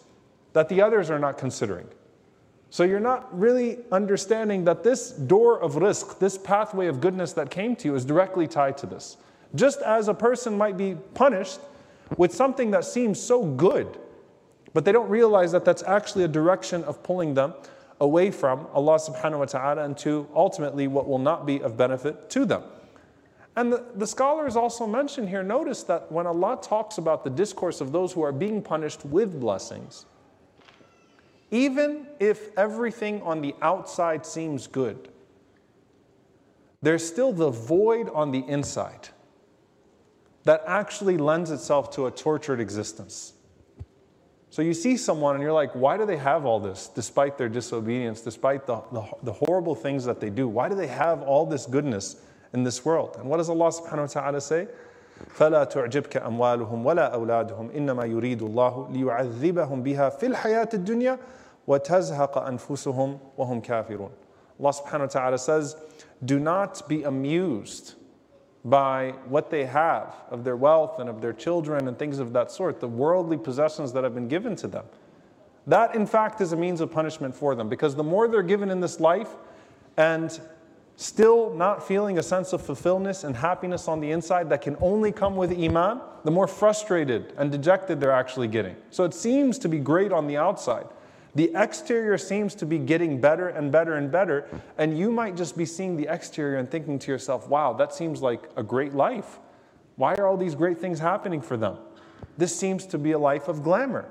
that 0.54 0.68
the 0.70 0.82
others 0.82 1.10
are 1.10 1.20
not 1.20 1.38
considering. 1.38 1.88
So 2.70 2.84
you're 2.84 3.00
not 3.00 3.38
really 3.38 3.80
understanding 3.92 4.66
that 4.66 4.84
this 4.84 5.12
door 5.12 5.62
of 5.62 5.75
rizq, 5.75 6.20
this 6.20 6.38
pathway 6.38 6.88
of 6.88 7.00
goodness 7.00 7.34
that 7.34 7.50
came 7.50 7.75
to 7.78 7.88
you, 7.88 7.96
is 7.96 8.04
directly 8.04 8.48
tied 8.48 8.78
to 8.80 8.86
this. 8.86 9.18
Just 9.54 9.82
as 9.82 10.08
a 10.08 10.14
person 10.14 10.58
might 10.58 10.75
be 10.75 10.96
punished 11.14 11.60
with 12.18 12.34
something 12.34 12.72
that 12.72 12.84
seems 12.84 13.22
so 13.22 13.46
good, 13.46 14.00
but 14.74 14.84
they 14.84 14.92
don't 14.92 15.10
realize 15.10 15.52
that 15.54 15.64
that's 15.64 15.84
actually 15.84 16.25
a 16.25 16.28
direction 16.28 16.84
of 16.84 17.02
pulling 17.04 17.34
them 17.34 17.54
away 18.02 18.32
from 18.32 18.68
Allah 18.74 18.98
subhanahu 18.98 19.40
wa 19.40 19.46
ta'ala 19.46 19.84
and 19.84 19.98
to 20.00 20.28
ultimately 20.36 20.88
what 20.88 21.08
will 21.08 21.20
not 21.20 21.46
be 21.46 21.62
of 21.62 21.78
benefit 21.78 22.30
to 22.32 22.46
them. 22.46 22.64
And 23.56 23.72
the, 23.72 23.86
the 23.96 24.08
scholars 24.08 24.56
also 24.56 24.86
mention 24.86 25.28
here 25.28 25.44
notice 25.44 25.84
that 25.84 26.12
when 26.12 26.28
Allah 26.28 26.60
talks 26.62 26.98
about 26.98 27.24
the 27.24 27.30
discourse 27.30 27.80
of 27.80 27.92
those 27.92 28.12
who 28.12 28.22
are 28.22 28.34
being 28.34 28.62
punished 28.62 29.06
with 29.06 29.40
blessings, 29.40 30.06
even 31.52 32.08
if 32.20 32.58
everything 32.58 33.22
on 33.22 33.42
the 33.42 33.56
outside 33.62 34.25
seems 34.25 34.68
good, 34.68 35.10
there's 36.82 37.06
still 37.06 37.32
the 37.32 37.50
void 37.50 38.10
on 38.10 38.32
the 38.32 38.46
inside 38.48 39.10
that 40.44 40.64
actually 40.68 41.18
lends 41.18 41.50
itself 41.50 41.90
to 41.92 42.08
a 42.08 42.12
tortured 42.12 42.60
existence. 42.60 43.35
So 44.55 44.62
you 44.62 44.75
see 44.75 44.97
someone 44.97 45.37
and 45.37 45.43
you're 45.43 45.53
like, 45.53 45.73
why 45.73 45.97
do 45.97 46.05
they 46.05 46.17
have 46.17 46.45
all 46.45 46.59
this 46.59 46.89
despite 46.89 47.39
their 47.39 47.49
disobedience, 47.49 48.21
despite 48.21 48.67
the, 48.67 48.83
the, 48.91 49.05
the 49.23 49.33
horrible 49.33 49.77
things 49.77 50.05
that 50.05 50.21
they 50.21 50.31
do? 50.31 50.49
Why 50.49 50.69
do 50.69 50.75
they 50.75 50.89
have 50.89 51.23
all 51.23 51.47
this 51.47 51.67
goodness? 51.67 52.17
in 52.53 52.65
this 52.65 52.85
world. 52.85 53.17
And 53.19 53.29
what 53.29 53.37
does 53.37 53.49
Allah 53.49 53.69
subhanahu 53.69 54.15
wa 54.15 54.21
ta'ala 54.21 54.41
say? 54.41 54.69
فلا 55.37 55.65
تعجبك 55.65 56.17
أموالهم 56.17 56.87
ولا 56.87 57.12
أولادهم 57.15 57.71
إنما 57.77 58.05
يريد 58.05 58.43
الله 58.43 58.89
ليعذبهم 58.91 59.83
بها 59.83 60.09
في 60.09 60.27
الحياة 60.27 60.69
الدنيا 60.75 61.19
وتزهق 61.67 62.39
أنفسهم 62.39 63.19
وهم 63.37 63.61
كافرون 63.61 64.11
Allah 64.59 64.73
subhanahu 64.73 65.00
wa 65.00 65.07
ta'ala 65.07 65.39
says, 65.39 65.77
Do 66.25 66.39
not 66.39 66.89
be 66.89 67.03
amused 67.03 67.95
by 68.66 69.12
what 69.28 69.52
they 69.52 69.64
have 69.64 70.16
of 70.32 70.44
their 70.44 70.56
wealth 70.56 71.00
and 71.00 71.08
of 71.08 71.22
their 71.22 71.34
children 71.34 71.88
and 71.88 71.98
things 71.98 72.18
of 72.18 72.34
that 72.34 72.52
sort, 72.52 72.80
the 72.80 72.88
worldly 72.88 73.38
possessions 73.38 73.94
that 73.94 74.04
have 74.04 74.16
been 74.16 74.28
given 74.28 74.56
to 74.56 74.68
them. 74.68 74.86
That, 75.68 75.96
in 75.96 76.08
fact, 76.08 76.42
is 76.42 76.52
a 76.52 76.58
means 76.58 76.82
of 76.82 76.92
punishment 76.92 77.36
for 77.36 77.54
them 77.56 77.70
because 77.70 77.96
the 77.96 78.04
more 78.04 78.28
they're 78.28 78.44
given 78.44 78.72
in 78.72 78.80
this 78.80 79.00
life 79.00 79.30
and 79.98 80.40
still 80.96 81.54
not 81.54 81.86
feeling 81.88 82.18
a 82.18 82.24
sense 82.24 82.54
of 82.54 82.62
fulfillment 82.62 83.24
and 83.24 83.36
happiness 83.36 83.88
on 83.88 84.00
the 84.00 84.12
inside 84.12 84.50
that 84.50 84.62
can 84.62 84.78
only 84.82 85.12
come 85.12 85.36
with 85.36 85.52
Iman, 85.52 86.02
the 86.24 86.32
more 86.32 86.48
frustrated 86.48 87.34
and 87.38 87.52
dejected 87.52 88.00
they're 88.00 88.12
actually 88.12 88.48
getting. 88.48 88.76
So 88.90 89.04
it 89.04 89.14
seems 89.14 89.60
to 89.60 89.70
be 89.70 89.80
great 89.80 90.12
on 90.12 90.26
the 90.26 90.38
outside. 90.38 90.88
The 91.36 91.51
exterior 91.54 92.18
seems 92.18 92.56
to 92.56 92.65
be 92.65 92.80
getting 92.80 93.20
better 93.20 93.50
and 93.50 93.72
better 93.72 93.96
and 93.96 94.10
better, 94.10 94.48
and 94.77 94.98
you 94.98 95.12
might 95.12 95.36
just 95.36 95.58
be 95.58 95.65
seeing 95.65 95.98
the 95.98 96.08
exterior 96.08 96.58
and 96.58 96.70
thinking 96.70 96.98
to 97.00 97.12
yourself, 97.12 97.50
wow, 97.50 97.74
that 97.74 97.94
seems 97.94 98.22
like 98.22 98.50
a 98.56 98.63
great 98.63 98.94
life. 98.94 99.39
Why 99.98 100.15
are 100.15 100.27
all 100.27 100.38
these 100.38 100.56
great 100.56 100.80
things 100.80 101.00
happening 101.00 101.42
for 101.42 101.58
them? 101.58 101.77
This 102.38 102.58
seems 102.58 102.86
to 102.88 102.98
be 102.98 103.12
a 103.12 103.20
life 103.20 103.48
of 103.48 103.63
glamour. 103.63 104.06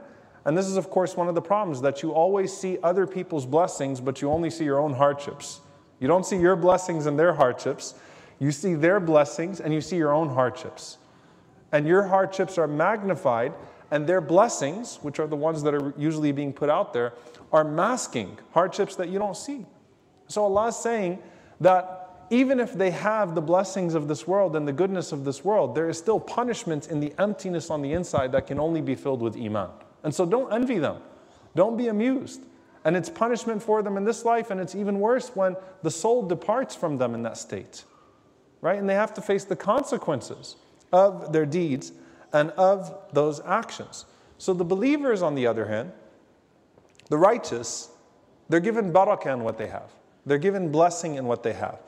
And 0.44 0.56
this 0.56 0.66
is, 0.66 0.76
of 0.76 0.90
course, 0.90 1.16
one 1.16 1.28
of 1.28 1.34
the 1.34 1.42
problems 1.42 1.80
that 1.80 2.02
you 2.02 2.12
always 2.12 2.54
see 2.54 2.78
other 2.82 3.06
people's 3.06 3.46
blessings, 3.46 4.00
but 4.00 4.20
you 4.20 4.30
only 4.30 4.50
see 4.50 4.64
your 4.64 4.78
own 4.78 4.92
hardships. 4.92 5.60
You 6.00 6.08
don't 6.08 6.26
see 6.26 6.36
your 6.36 6.56
blessings 6.56 7.06
and 7.06 7.18
their 7.18 7.32
hardships. 7.32 7.94
You 8.38 8.50
see 8.50 8.74
their 8.74 9.00
blessings 9.00 9.60
and 9.60 9.72
you 9.72 9.80
see 9.80 9.96
your 9.96 10.12
own 10.12 10.28
hardships. 10.28 10.98
And 11.72 11.86
your 11.86 12.02
hardships 12.02 12.58
are 12.58 12.68
magnified, 12.68 13.54
and 13.94 14.08
their 14.08 14.20
blessings, 14.20 14.98
which 15.02 15.20
are 15.20 15.28
the 15.28 15.36
ones 15.36 15.62
that 15.62 15.72
are 15.72 15.94
usually 15.96 16.32
being 16.32 16.52
put 16.52 16.68
out 16.68 16.92
there, 16.92 17.12
are 17.52 17.62
masking 17.62 18.36
hardships 18.52 18.96
that 18.96 19.08
you 19.08 19.20
don't 19.20 19.36
see. 19.36 19.64
So 20.26 20.42
Allah 20.42 20.66
is 20.66 20.76
saying 20.76 21.20
that 21.60 22.26
even 22.28 22.58
if 22.58 22.74
they 22.74 22.90
have 22.90 23.36
the 23.36 23.40
blessings 23.40 23.94
of 23.94 24.08
this 24.08 24.26
world 24.26 24.56
and 24.56 24.66
the 24.66 24.72
goodness 24.72 25.12
of 25.12 25.24
this 25.24 25.44
world, 25.44 25.76
there 25.76 25.88
is 25.88 25.96
still 25.96 26.18
punishment 26.18 26.88
in 26.88 26.98
the 26.98 27.14
emptiness 27.20 27.70
on 27.70 27.82
the 27.82 27.92
inside 27.92 28.32
that 28.32 28.48
can 28.48 28.58
only 28.58 28.80
be 28.80 28.96
filled 28.96 29.22
with 29.22 29.36
Iman. 29.36 29.70
And 30.02 30.12
so 30.12 30.26
don't 30.26 30.52
envy 30.52 30.80
them. 30.80 30.96
Don't 31.54 31.76
be 31.76 31.86
amused. 31.86 32.40
And 32.84 32.96
it's 32.96 33.08
punishment 33.08 33.62
for 33.62 33.80
them 33.80 33.96
in 33.96 34.02
this 34.02 34.24
life, 34.24 34.50
and 34.50 34.60
it's 34.60 34.74
even 34.74 34.98
worse 34.98 35.28
when 35.36 35.54
the 35.84 35.90
soul 35.90 36.26
departs 36.26 36.74
from 36.74 36.98
them 36.98 37.14
in 37.14 37.22
that 37.22 37.36
state. 37.36 37.84
Right? 38.60 38.76
And 38.76 38.90
they 38.90 38.94
have 38.94 39.14
to 39.14 39.22
face 39.22 39.44
the 39.44 39.54
consequences 39.54 40.56
of 40.92 41.32
their 41.32 41.46
deeds 41.46 41.92
and 42.34 42.50
of 42.50 42.94
those 43.12 43.40
actions. 43.46 44.04
So 44.36 44.52
the 44.52 44.64
believers, 44.64 45.22
on 45.22 45.34
the 45.34 45.46
other 45.46 45.66
hand, 45.66 45.92
the 47.08 47.16
righteous, 47.16 47.88
they're 48.48 48.60
given 48.60 48.92
barakah 48.92 49.32
in 49.32 49.44
what 49.44 49.56
they 49.56 49.68
have. 49.68 49.90
They're 50.26 50.38
given 50.38 50.70
blessing 50.70 51.14
in 51.14 51.24
what 51.24 51.42
they 51.42 51.52
have. 51.52 51.78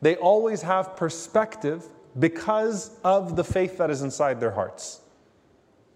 They 0.00 0.16
always 0.16 0.62
have 0.62 0.96
perspective 0.96 1.84
because 2.18 2.96
of 3.04 3.36
the 3.36 3.44
faith 3.44 3.76
that 3.78 3.90
is 3.90 4.02
inside 4.02 4.40
their 4.40 4.52
hearts. 4.52 5.00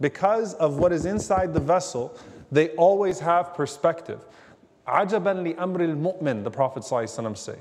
Because 0.00 0.54
of 0.54 0.78
what 0.78 0.92
is 0.92 1.06
inside 1.06 1.54
the 1.54 1.61
vessel, 1.61 2.16
they 2.50 2.71
always 2.71 3.21
have 3.21 3.54
perspective. 3.54 4.21
Ajaban 4.88 5.44
li 5.44 5.54
amril 5.54 5.97
mu'min, 5.97 6.42
the 6.42 6.50
Prophet 6.50 6.82
say, 6.85 7.56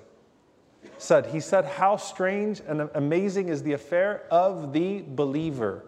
said. 0.97 1.27
He 1.27 1.39
said, 1.39 1.65
How 1.65 1.97
strange 1.97 2.61
and 2.67 2.89
amazing 2.95 3.49
is 3.49 3.61
the 3.61 3.73
affair 3.73 4.23
of 4.31 4.73
the 4.73 5.03
believer. 5.07 5.85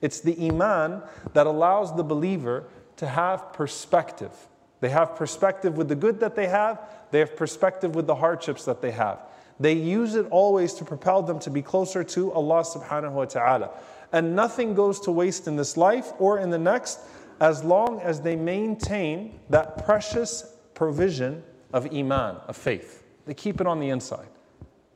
It's 0.00 0.20
the 0.20 0.48
iman 0.48 1.02
that 1.32 1.46
allows 1.46 1.94
the 1.96 2.04
believer 2.04 2.64
to 2.96 3.06
have 3.06 3.52
perspective. 3.52 4.32
They 4.80 4.88
have 4.90 5.16
perspective 5.16 5.76
with 5.76 5.88
the 5.88 5.96
good 5.96 6.20
that 6.20 6.36
they 6.36 6.46
have, 6.46 6.80
they 7.10 7.18
have 7.18 7.36
perspective 7.36 7.94
with 7.94 8.06
the 8.06 8.14
hardships 8.14 8.64
that 8.66 8.80
they 8.80 8.92
have. 8.92 9.20
They 9.60 9.72
use 9.72 10.14
it 10.14 10.26
always 10.30 10.74
to 10.74 10.84
propel 10.84 11.22
them 11.22 11.40
to 11.40 11.50
be 11.50 11.62
closer 11.62 12.04
to 12.04 12.32
Allah 12.32 12.62
subhanahu 12.62 13.12
wa 13.12 13.24
ta'ala. 13.24 13.70
And 14.12 14.36
nothing 14.36 14.74
goes 14.74 15.00
to 15.00 15.10
waste 15.10 15.48
in 15.48 15.56
this 15.56 15.76
life 15.76 16.12
or 16.18 16.38
in 16.38 16.50
the 16.50 16.58
next 16.58 17.00
as 17.40 17.64
long 17.64 18.00
as 18.00 18.20
they 18.20 18.36
maintain 18.36 19.38
that 19.50 19.84
precious 19.84 20.54
provision 20.74 21.42
of 21.72 21.92
iman, 21.92 22.36
of 22.46 22.56
faith. 22.56 23.04
They 23.26 23.34
keep 23.34 23.60
it 23.60 23.66
on 23.66 23.80
the 23.80 23.90
inside. 23.90 24.28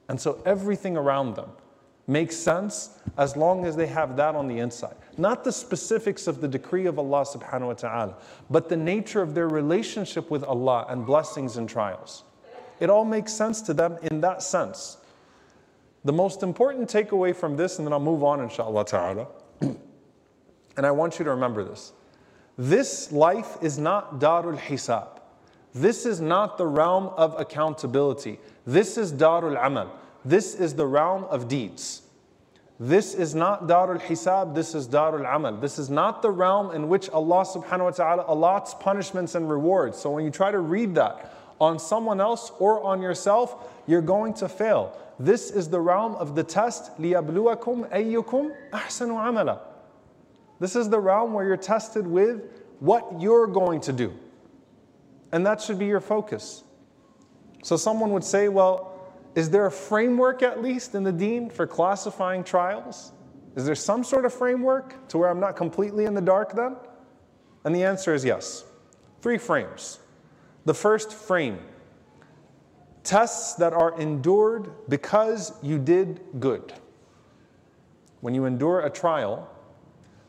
And 0.09 0.21
so 0.21 0.41
everything 0.47 0.97
around 0.97 1.35
them 1.35 1.51
makes 2.07 2.37
sense 2.37 2.99
as 3.17 3.37
long 3.37 3.65
as 3.65 3.77
they 3.77 3.87
have 3.87 4.17
that 4.17 4.35
on 4.35 4.49
the 4.49 4.59
inside. 4.59 4.97
Not 5.17 5.45
the 5.45 5.53
specifics 5.53 6.27
of 6.27 6.41
the 6.41 6.49
decree 6.49 6.87
of 6.87 6.99
Allah 6.99 7.25
subhanahu 7.25 7.67
wa 7.67 7.73
ta'ala, 7.75 8.17
but 8.51 8.69
the 8.69 8.77
nature 8.77 9.23
of 9.23 9.35
their 9.35 9.49
relationship 9.49 10.31
with 10.31 10.43
Allah 10.43 10.87
and 10.89 11.07
blessings 11.07 11.57
and 11.57 11.69
trials. 11.69 12.25
It 12.81 12.91
all 12.91 13.05
makes 13.05 13.33
sense 13.33 13.61
to 13.63 13.75
them 13.75 13.99
in 14.03 14.21
that 14.23 14.43
sense. 14.43 14.97
The 16.05 16.13
most 16.13 16.43
important 16.43 16.89
takeaway 16.89 17.35
from 17.35 17.57
this, 17.57 17.79
and 17.79 17.87
then 17.87 17.93
I'll 17.93 18.01
move 18.01 18.25
on 18.25 18.41
inshallah 18.41 18.85
ta'ala, 18.87 19.29
and 19.61 19.77
I 20.77 20.91
want 20.91 21.19
you 21.19 21.25
to 21.25 21.31
remember 21.31 21.63
this. 21.63 21.93
This 22.59 23.13
life 23.13 23.57
is 23.63 23.79
not 23.79 24.19
darul 24.19 24.59
hisab. 24.59 25.21
This 25.75 26.05
is 26.05 26.21
not 26.21 26.59
the 26.59 26.67
realm 26.67 27.07
of 27.17 27.39
accountability. 27.41 28.39
This 28.67 28.99
is 28.99 29.13
Darul 29.13 29.59
Amal. 29.65 29.91
This 30.26 30.56
is 30.56 30.76
the 30.76 30.86
realm 30.86 31.24
of 31.26 31.48
deeds. 31.48 32.02
This 32.80 33.16
is 33.16 33.34
not 33.34 33.68
Darul 33.68 34.00
Hisab, 34.00 34.54
this 34.54 34.76
is 34.76 34.88
Darul 34.88 35.26
Amal. 35.26 35.58
This 35.58 35.80
is 35.80 35.90
not 35.90 36.22
the 36.22 36.30
realm 36.30 36.72
in 36.72 36.88
which 36.88 37.10
Allah 37.10 37.44
subhanahu 37.44 37.86
wa 37.86 37.90
ta'ala 37.92 38.26
allots 38.26 38.80
punishments 38.80 39.34
and 39.34 39.50
rewards. 39.50 39.98
So 39.98 40.12
when 40.12 40.26
you 40.26 40.30
try 40.30 40.52
to 40.52 40.60
read 40.60 40.94
that 40.96 41.34
on 41.60 41.80
someone 41.80 42.22
else 42.22 42.52
or 42.60 42.84
on 42.84 43.02
yourself, 43.02 43.68
you're 43.88 44.02
going 44.02 44.36
to 44.36 44.48
fail. 44.48 44.96
This 45.20 45.50
is 45.50 45.70
the 45.70 45.80
realm 45.80 46.16
of 46.16 46.36
the 46.36 46.44
test, 46.44 46.96
لِيَبْلُوَكُمْ 47.00 47.90
أَيُّكُمْ 47.90 48.56
أَحْسَنُ 48.72 49.10
عَمَلًا. 49.10 49.60
This 50.60 50.76
is 50.76 50.90
the 50.90 51.00
realm 51.00 51.34
where 51.34 51.46
you're 51.46 51.58
tested 51.58 52.06
with 52.06 52.44
what 52.80 53.20
you're 53.20 53.48
going 53.48 53.82
to 53.82 53.94
do. 53.94 54.14
And 55.32 55.46
that 55.48 55.62
should 55.62 55.80
be 55.80 55.88
your 55.88 56.00
focus. 56.00 56.64
So 57.64 57.76
someone 57.76 58.12
would 58.12 58.24
say, 58.24 58.50
well, 58.50 58.91
is 59.35 59.51
there 59.51 59.67
a 59.67 59.71
framework 59.71 60.43
at 60.43 60.63
least 60.63 60.95
in 60.95 61.05
the 61.05 61.13
deen 61.13 61.49
for 61.49 61.67
classifying 61.67 62.45
trials? 62.45 63.13
Is 63.57 63.65
there 63.65 63.75
some 63.75 64.05
sort 64.05 64.25
of 64.25 64.33
framework 64.33 65.09
to 65.09 65.19
where 65.19 65.29
I'm 65.29 65.41
not 65.41 65.57
completely 65.57 66.05
in 66.05 66.15
the 66.15 66.21
dark 66.21 66.55
then? 66.55 66.77
And 67.65 67.75
the 67.75 67.85
answer 67.85 68.15
is 68.15 68.25
yes. 68.25 68.65
Three 69.21 69.39
frames. 69.39 69.99
The 70.65 70.75
first 70.75 71.13
frame 71.13 71.59
tests 73.05 73.55
that 73.55 73.73
are 73.73 73.99
endured 74.01 74.71
because 74.89 75.53
you 75.63 75.79
did 75.79 76.21
good. 76.39 76.73
When 78.21 78.35
you 78.35 78.45
endure 78.45 78.81
a 78.81 78.91
trial 78.91 79.51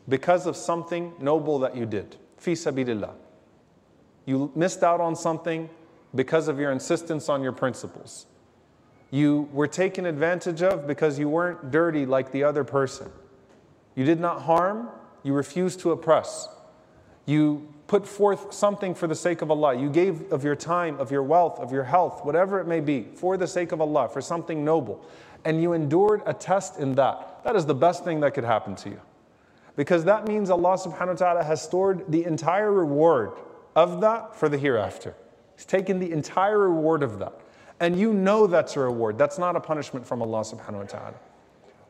because 0.08 0.46
of 0.46 0.56
something 0.56 1.12
noble 1.20 1.58
that 1.60 1.76
you 1.76 1.86
did, 1.86 2.16
fi 2.36 2.52
sabilillah. 2.52 3.14
You 4.26 4.50
missed 4.54 4.82
out 4.82 5.00
on 5.00 5.14
something 5.14 5.70
because 6.14 6.48
of 6.48 6.58
your 6.58 6.72
insistence 6.72 7.28
on 7.28 7.42
your 7.42 7.52
principles. 7.52 8.26
You 9.14 9.48
were 9.52 9.68
taken 9.68 10.06
advantage 10.06 10.60
of 10.60 10.88
because 10.88 11.20
you 11.20 11.28
weren't 11.28 11.70
dirty 11.70 12.04
like 12.04 12.32
the 12.32 12.42
other 12.42 12.64
person. 12.64 13.12
You 13.94 14.04
did 14.04 14.18
not 14.18 14.42
harm, 14.42 14.88
you 15.22 15.34
refused 15.34 15.78
to 15.80 15.92
oppress. 15.92 16.48
You 17.24 17.72
put 17.86 18.08
forth 18.08 18.52
something 18.52 18.92
for 18.92 19.06
the 19.06 19.14
sake 19.14 19.40
of 19.40 19.52
Allah. 19.52 19.76
You 19.76 19.88
gave 19.88 20.32
of 20.32 20.42
your 20.42 20.56
time, 20.56 20.98
of 20.98 21.12
your 21.12 21.22
wealth, 21.22 21.60
of 21.60 21.70
your 21.70 21.84
health, 21.84 22.24
whatever 22.24 22.58
it 22.58 22.66
may 22.66 22.80
be, 22.80 23.06
for 23.14 23.36
the 23.36 23.46
sake 23.46 23.70
of 23.70 23.80
Allah, 23.80 24.08
for 24.08 24.20
something 24.20 24.64
noble. 24.64 25.06
And 25.44 25.62
you 25.62 25.74
endured 25.74 26.22
a 26.26 26.34
test 26.34 26.80
in 26.80 26.96
that. 26.96 27.44
That 27.44 27.54
is 27.54 27.66
the 27.66 27.72
best 27.72 28.02
thing 28.02 28.18
that 28.18 28.34
could 28.34 28.42
happen 28.42 28.74
to 28.74 28.88
you. 28.88 29.00
Because 29.76 30.02
that 30.06 30.26
means 30.26 30.50
Allah 30.50 30.76
subhanahu 30.76 31.06
wa 31.06 31.14
ta'ala 31.14 31.44
has 31.44 31.62
stored 31.62 32.10
the 32.10 32.24
entire 32.24 32.72
reward 32.72 33.30
of 33.76 34.00
that 34.00 34.34
for 34.34 34.48
the 34.48 34.58
hereafter. 34.58 35.14
He's 35.54 35.66
taken 35.66 36.00
the 36.00 36.10
entire 36.10 36.58
reward 36.58 37.04
of 37.04 37.20
that. 37.20 37.43
And 37.80 37.98
you 37.98 38.12
know 38.12 38.46
that's 38.46 38.76
a 38.76 38.80
reward. 38.80 39.18
That's 39.18 39.38
not 39.38 39.56
a 39.56 39.60
punishment 39.60 40.06
from 40.06 40.22
Allah 40.22 40.40
subhanahu 40.40 40.78
wa 40.78 40.84
ta'ala. 40.84 41.14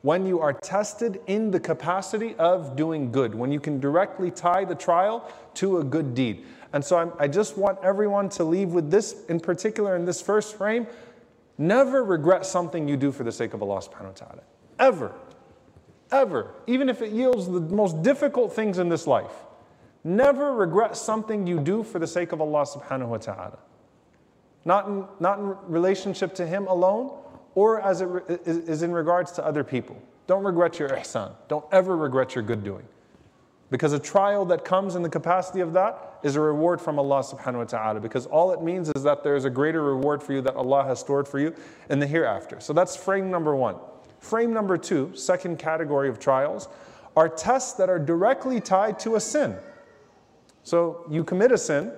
When 0.03 0.27
you 0.27 0.41
are 0.41 0.53
tested 0.53 1.21
in 1.27 1.51
the 1.51 1.61
capacity 1.61 2.35
of 2.37 2.77
doing 2.77 3.11
good, 3.11 3.35
when 3.35 3.51
you 3.51 3.61
can 3.61 3.81
directly 3.81 4.31
tie 4.31 4.65
the 4.65 4.75
trial 4.75 5.31
to 5.55 5.79
a 5.79 5.85
good 5.85 6.15
deed. 6.15 6.45
And 6.75 6.85
so 6.85 6.99
I'm, 6.99 7.13
i 7.19 7.29
just 7.29 7.57
want 7.57 7.79
everyone 7.83 8.29
to 8.31 8.45
leave 8.45 8.71
with 8.71 8.91
this, 8.91 9.25
in 9.29 9.41
particular, 9.41 9.97
in 9.97 10.05
this 10.05 10.21
first 10.21 10.57
frame 10.57 10.87
never 11.57 12.03
regret 12.03 12.45
something 12.45 12.89
you 12.89 12.97
do 12.97 13.13
for 13.13 13.25
the 13.25 13.33
sake 13.33 13.55
of 13.55 13.63
Allah 13.63 13.81
subhanahu 13.81 14.07
wa 14.07 14.27
ta'ala. 14.27 14.43
Ever. 14.79 15.13
Ever. 16.11 16.51
Even 16.67 16.89
if 16.89 17.01
it 17.01 17.13
yields 17.13 17.47
the 17.47 17.61
most 17.61 18.03
difficult 18.03 18.53
things 18.53 18.79
in 18.79 18.89
this 18.89 19.07
life. 19.07 19.33
Never 20.03 20.53
regret 20.53 20.97
something 20.97 21.47
you 21.47 21.59
do 21.61 21.83
for 21.83 21.99
the 21.99 22.07
sake 22.07 22.33
of 22.33 22.41
Allah 22.41 22.67
subhanahu 22.67 23.09
wa 23.09 23.19
ta'ala. 23.19 23.59
Not 24.65 24.87
in, 24.89 25.05
not 25.21 25.39
in 25.39 25.57
relationship 25.67 26.35
to 26.37 26.47
Him 26.47 26.67
alone 26.67 27.19
or 27.55 27.81
as 27.81 28.01
it 28.01 28.09
is 28.47 28.83
in 28.83 28.93
regards 28.93 29.33
to 29.33 29.45
other 29.45 29.63
people. 29.63 29.97
Don't 30.27 30.43
regret 30.43 30.79
your 30.79 30.89
ihsan. 30.89 31.33
Don't 31.49 31.65
ever 31.71 31.97
regret 31.97 32.35
your 32.35 32.43
good 32.43 32.65
doing. 32.65 32.85
Because 33.71 33.93
a 33.93 33.99
trial 33.99 34.45
that 34.47 34.65
comes 34.65 34.95
in 34.95 35.03
the 35.03 35.09
capacity 35.09 35.61
of 35.61 35.73
that 35.73 36.19
is 36.23 36.37
a 36.37 36.41
reward 36.41 36.81
from 36.81 36.99
Allah 36.99 37.21
subhanahu 37.21 37.59
wa 37.59 37.65
ta'ala. 37.65 38.01
Because 38.01 38.27
all 38.27 38.53
it 38.53 38.63
means 38.63 38.91
is 38.95 39.03
that 39.03 39.23
there 39.23 39.37
is 39.37 39.45
a 39.45 39.51
greater 39.51 39.83
reward 39.83 40.23
for 40.23 40.33
you 40.33 40.41
that 40.43 40.55
Allah 40.55 40.85
has 40.85 41.01
stored 41.01 41.27
for 41.27 41.39
you 41.39 41.55
in 41.91 41.99
the 41.99 42.07
hereafter. 42.07 42.61
So 42.61 42.73
that's 42.73 42.97
frame 42.97 43.31
number 43.31 43.55
one. 43.55 43.77
Frame 44.21 44.53
number 44.53 44.79
two, 44.79 45.15
second 45.15 45.59
category 45.59 46.09
of 46.09 46.19
trials, 46.19 46.69
are 47.17 47.29
tests 47.29 47.75
that 47.75 47.91
are 47.91 47.99
directly 47.99 48.61
tied 48.61 48.99
to 49.01 49.17
a 49.17 49.21
sin. 49.21 49.57
So 50.63 51.05
you 51.11 51.25
commit 51.25 51.53
a 51.53 51.59
sin, 51.59 51.93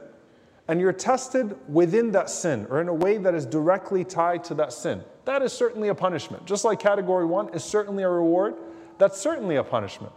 and 0.69 0.81
you're 0.81 0.93
tested 0.93 1.57
within 1.69 2.11
that 2.13 2.29
sin 2.29 2.67
or 2.71 2.81
in 2.81 2.89
a 2.89 2.95
way 2.95 3.19
that 3.19 3.35
is 3.35 3.47
directly 3.47 4.05
tied 4.05 4.43
to 4.45 4.55
that 4.55 4.73
sin. 4.73 5.03
That 5.25 5.43
is 5.43 5.53
certainly 5.53 5.89
a 5.89 5.95
punishment. 5.95 6.45
Just 6.45 6.65
like 6.65 6.81
category 6.81 7.25
one 7.25 7.53
is 7.55 7.63
certainly 7.63 8.03
a 8.03 8.09
reward, 8.09 8.55
that's 8.99 9.21
certainly 9.21 9.57
a 9.57 9.65
punishment. 9.65 10.13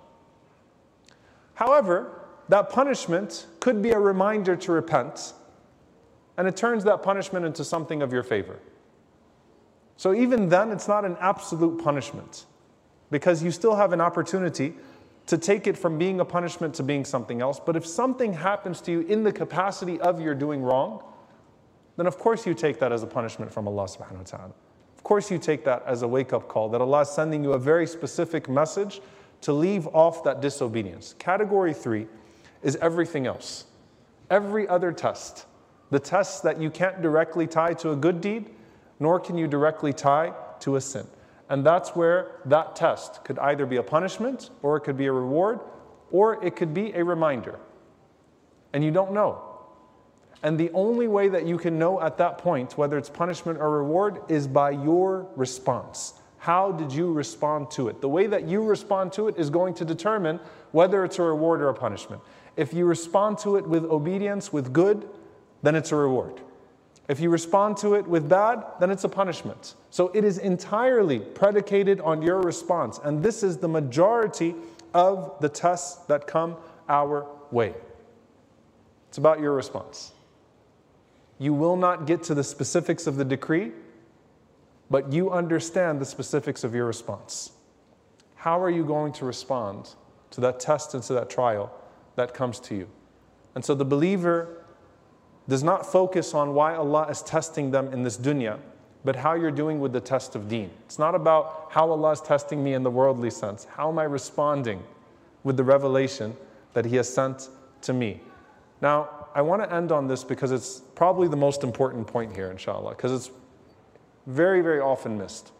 However, 1.53 2.25
that 2.47 2.69
punishment 2.69 3.45
could 3.59 3.81
be 3.81 3.91
a 3.91 3.99
reminder 3.99 4.55
to 4.55 4.71
repent, 4.71 5.33
and 6.37 6.47
it 6.47 6.57
turns 6.57 6.83
that 6.85 7.03
punishment 7.03 7.45
into 7.45 7.63
something 7.63 8.01
of 8.01 8.11
your 8.11 8.23
favor. 8.23 8.59
So 9.97 10.13
even 10.13 10.49
then, 10.49 10.71
it's 10.71 10.87
not 10.87 11.05
an 11.05 11.17
absolute 11.19 11.83
punishment 11.83 12.45
because 13.11 13.43
you 13.43 13.51
still 13.51 13.75
have 13.75 13.91
an 13.91 14.01
opportunity 14.01 14.73
to 15.29 15.37
take 15.37 15.67
it 15.67 15.77
from 15.77 15.99
being 15.99 16.19
a 16.19 16.25
punishment 16.25 16.73
to 16.73 16.81
being 16.81 17.05
something 17.05 17.39
else. 17.39 17.59
But 17.63 17.75
if 17.75 17.85
something 17.85 18.33
happens 18.33 18.81
to 18.81 18.91
you 18.91 19.01
in 19.01 19.23
the 19.23 19.31
capacity 19.31 20.01
of 20.01 20.19
your 20.19 20.33
doing 20.33 20.63
wrong, 20.63 21.03
then 21.97 22.07
of 22.07 22.17
course 22.17 22.47
you 22.47 22.55
take 22.55 22.79
that 22.79 22.91
as 22.91 23.03
a 23.03 23.05
punishment 23.05 23.53
from 23.53 23.67
Allah 23.67 23.83
subhanahu 23.83 24.17
wa 24.17 24.23
ta'ala. 24.23 24.53
Of 24.97 25.03
course 25.03 25.29
you 25.29 25.37
take 25.37 25.63
that 25.65 25.83
as 25.85 26.01
a 26.01 26.07
wake 26.07 26.33
up 26.33 26.47
call 26.47 26.67
that 26.69 26.81
Allah 26.81 27.01
is 27.01 27.09
sending 27.09 27.43
you 27.43 27.53
a 27.53 27.59
very 27.59 27.85
specific 27.85 28.49
message 28.49 29.01
to 29.41 29.53
leave 29.53 29.85
off 29.89 30.23
that 30.23 30.41
disobedience. 30.41 31.13
Category 31.19 31.75
three 31.75 32.07
is 32.63 32.75
everything 32.77 33.27
else. 33.27 33.65
Every 34.31 34.67
other 34.67 34.91
test. 34.91 35.45
The 35.91 35.99
tests 35.99 36.41
that 36.41 36.59
you 36.59 36.71
can't 36.71 37.03
directly 37.03 37.45
tie 37.45 37.75
to 37.75 37.91
a 37.91 37.95
good 37.95 38.19
deed, 38.19 38.49
nor 38.99 39.19
can 39.19 39.37
you 39.37 39.45
directly 39.45 39.93
tie 39.93 40.33
to 40.61 40.75
a 40.75 40.81
sin. 40.81 41.05
And 41.49 41.65
that's 41.65 41.95
where 41.95 42.39
that 42.45 42.75
test 42.75 43.23
could 43.23 43.39
either 43.39 43.65
be 43.65 43.77
a 43.77 43.83
punishment, 43.83 44.51
or 44.61 44.77
it 44.77 44.81
could 44.81 44.97
be 44.97 45.07
a 45.07 45.11
reward, 45.11 45.59
or 46.11 46.43
it 46.45 46.55
could 46.55 46.73
be 46.73 46.93
a 46.93 47.03
reminder. 47.03 47.59
And 48.71 48.83
you 48.83 48.91
don't 48.91 49.13
know. 49.13 49.43
And 50.43 50.57
the 50.57 50.71
only 50.71 51.07
way 51.07 51.27
that 51.27 51.45
you 51.45 51.57
can 51.57 51.77
know 51.77 51.99
at 51.99 52.17
that 52.17 52.37
point 52.37 52.77
whether 52.77 52.97
it's 52.97 53.09
punishment 53.09 53.59
or 53.59 53.71
reward 53.71 54.19
is 54.29 54.47
by 54.47 54.71
your 54.71 55.27
response. 55.35 56.13
How 56.37 56.71
did 56.71 56.93
you 56.93 57.11
respond 57.11 57.69
to 57.71 57.89
it? 57.89 57.99
The 57.99 58.07
way 58.07 58.27
that 58.27 58.47
you 58.47 58.63
respond 58.63 59.11
to 59.13 59.27
it 59.27 59.37
is 59.37 59.49
going 59.49 59.73
to 59.75 59.85
determine 59.85 60.39
whether 60.71 61.03
it's 61.03 61.19
a 61.19 61.23
reward 61.23 61.61
or 61.61 61.67
a 61.69 61.73
punishment. 61.73 62.21
If 62.55 62.73
you 62.73 62.85
respond 62.85 63.39
to 63.39 63.57
it 63.57 63.67
with 63.67 63.83
obedience, 63.85 64.53
with 64.53 64.71
good, 64.71 65.09
then 65.63 65.75
it's 65.75 65.91
a 65.91 65.97
reward. 65.97 66.39
If 67.09 67.19
you 67.19 67.31
respond 67.31 67.75
to 67.77 67.95
it 67.95 68.07
with 68.07 68.29
bad, 68.29 68.63
then 68.79 68.91
it's 68.91 69.03
a 69.03 69.09
punishment. 69.09 69.73
So 69.89 70.11
it 70.13 70.23
is 70.23 70.37
entirely 70.37 71.19
predicated 71.19 71.99
on 72.01 72.21
your 72.21 72.39
response. 72.39 72.99
And 73.03 73.23
this 73.23 73.41
is 73.41 73.57
the 73.57 73.67
majority 73.67 74.53
of 74.93 75.35
the 75.41 75.49
tests 75.49 76.05
that 76.05 76.27
come 76.27 76.55
our 76.87 77.25
way. 77.49 77.73
It's 79.09 79.17
about 79.17 79.39
your 79.39 79.53
response. 79.53 80.11
You 81.39 81.51
will 81.51 81.77
not 81.77 82.05
get 82.05 82.21
to 82.23 82.35
the 82.35 82.43
specifics 82.43 83.07
of 83.07 83.15
the 83.15 83.25
decree, 83.25 83.71
but 84.91 85.11
you 85.11 85.31
understand 85.31 85.99
the 85.99 86.05
specifics 86.05 86.63
of 86.63 86.75
your 86.75 86.85
response. 86.85 87.53
How 88.35 88.61
are 88.61 88.69
you 88.69 88.85
going 88.85 89.13
to 89.13 89.25
respond 89.25 89.95
to 90.29 90.41
that 90.41 90.59
test 90.59 90.93
and 90.93 91.01
to 91.03 91.13
that 91.13 91.31
trial 91.31 91.73
that 92.17 92.35
comes 92.35 92.59
to 92.61 92.75
you? 92.75 92.87
And 93.55 93.65
so 93.65 93.73
the 93.73 93.85
believer 93.85 94.58
does 95.49 95.63
not 95.63 95.85
focus 95.85 96.33
on 96.33 96.53
why 96.53 96.75
Allah 96.75 97.07
is 97.09 97.21
testing 97.23 97.71
them 97.71 97.91
in 97.91 98.03
this 98.03 98.17
dunya, 98.17 98.59
but 99.03 99.15
how 99.15 99.33
you're 99.33 99.51
doing 99.51 99.79
with 99.79 99.91
the 99.91 99.99
test 99.99 100.35
of 100.35 100.47
deen. 100.47 100.69
It's 100.85 100.99
not 100.99 101.15
about 101.15 101.67
how 101.71 101.89
Allah 101.89 102.11
is 102.11 102.21
testing 102.21 102.63
me 102.63 102.73
in 102.73 102.83
the 102.83 102.91
worldly 102.91 103.31
sense. 103.31 103.65
How 103.65 103.89
am 103.89 103.97
I 103.97 104.03
responding 104.03 104.83
with 105.43 105.57
the 105.57 105.63
revelation 105.63 106.37
that 106.73 106.85
He 106.85 106.95
has 106.97 107.11
sent 107.11 107.49
to 107.81 107.93
me? 107.93 108.21
Now, 108.81 109.27
I 109.33 109.41
want 109.41 109.63
to 109.63 109.73
end 109.73 109.91
on 109.91 110.07
this 110.07 110.23
because 110.23 110.51
it's 110.51 110.81
probably 110.95 111.27
the 111.27 111.37
most 111.37 111.63
important 111.63 112.05
point 112.05 112.35
here, 112.35 112.51
inshallah, 112.51 112.91
because 112.91 113.11
it's 113.11 113.31
very, 114.27 114.61
very 114.61 114.79
often 114.79 115.17
missed. 115.17 115.51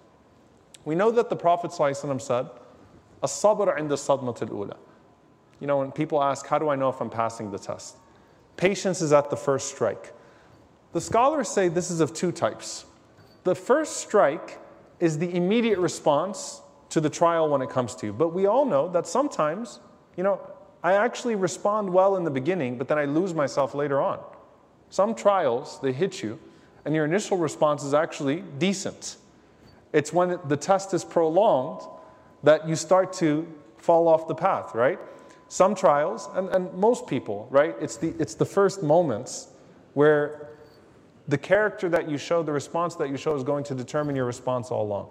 We 0.85 0.95
know 0.95 1.09
that 1.11 1.29
the 1.29 1.35
Prophet 1.35 1.71
ﷺ 1.71 2.21
said, 2.21 2.47
As-sabr 3.23 3.77
inda 3.77 3.97
sadmat 3.97 4.41
al-ula. 4.41 4.77
You 5.59 5.67
know, 5.67 5.79
when 5.79 5.91
people 5.91 6.21
ask, 6.23 6.45
how 6.45 6.59
do 6.59 6.69
I 6.69 6.75
know 6.75 6.89
if 6.89 7.01
I'm 7.01 7.09
passing 7.09 7.51
the 7.51 7.59
test? 7.59 7.97
Patience 8.59 9.01
is 9.01 9.13
at 9.13 9.29
the 9.29 9.37
first 9.37 9.69
strike. 9.73 10.11
The 10.91 10.99
scholars 10.99 11.47
say 11.47 11.69
this 11.69 11.89
is 11.89 12.01
of 12.01 12.13
two 12.13 12.33
types. 12.33 12.85
The 13.45 13.55
first 13.55 13.97
strike 13.97 14.59
is 14.99 15.17
the 15.17 15.33
immediate 15.33 15.79
response 15.79 16.61
to 16.89 16.99
the 16.99 17.09
trial 17.09 17.47
when 17.47 17.61
it 17.61 17.69
comes 17.69 17.95
to 17.95 18.07
you. 18.07 18.11
But 18.11 18.33
we 18.33 18.47
all 18.47 18.65
know 18.65 18.89
that 18.89 19.07
sometimes, 19.07 19.79
you 20.17 20.23
know, 20.23 20.41
I 20.83 20.93
actually 20.95 21.35
respond 21.35 21.89
well 21.89 22.17
in 22.17 22.25
the 22.25 22.31
beginning, 22.31 22.77
but 22.77 22.89
then 22.89 22.97
I 22.97 23.05
lose 23.05 23.33
myself 23.33 23.73
later 23.73 24.01
on. 24.01 24.19
Some 24.89 25.15
trials, 25.15 25.79
they 25.81 25.93
hit 25.93 26.21
you, 26.21 26.37
and 26.83 26.93
your 26.93 27.05
initial 27.05 27.37
response 27.37 27.85
is 27.85 27.93
actually 27.93 28.43
decent. 28.57 29.15
It's 29.93 30.11
when 30.11 30.37
the 30.49 30.57
test 30.57 30.93
is 30.93 31.05
prolonged 31.05 31.87
that 32.43 32.67
you 32.67 32.75
start 32.75 33.13
to 33.13 33.47
fall 33.77 34.09
off 34.09 34.27
the 34.27 34.35
path, 34.35 34.75
right? 34.75 34.99
Some 35.49 35.73
trials, 35.73 36.29
and, 36.35 36.47
and 36.49 36.71
most 36.73 37.07
people, 37.07 37.47
right? 37.49 37.75
It's 37.81 37.97
the, 37.97 38.13
it's 38.19 38.35
the 38.35 38.45
first 38.45 38.83
moments 38.83 39.49
where 39.95 40.49
the 41.27 41.37
character 41.37 41.89
that 41.89 42.07
you 42.07 42.17
show, 42.17 42.43
the 42.43 42.51
response 42.51 42.95
that 42.95 43.09
you 43.09 43.17
show, 43.17 43.35
is 43.35 43.43
going 43.43 43.63
to 43.65 43.75
determine 43.75 44.15
your 44.15 44.25
response 44.25 44.69
all 44.69 44.83
along. 44.83 45.09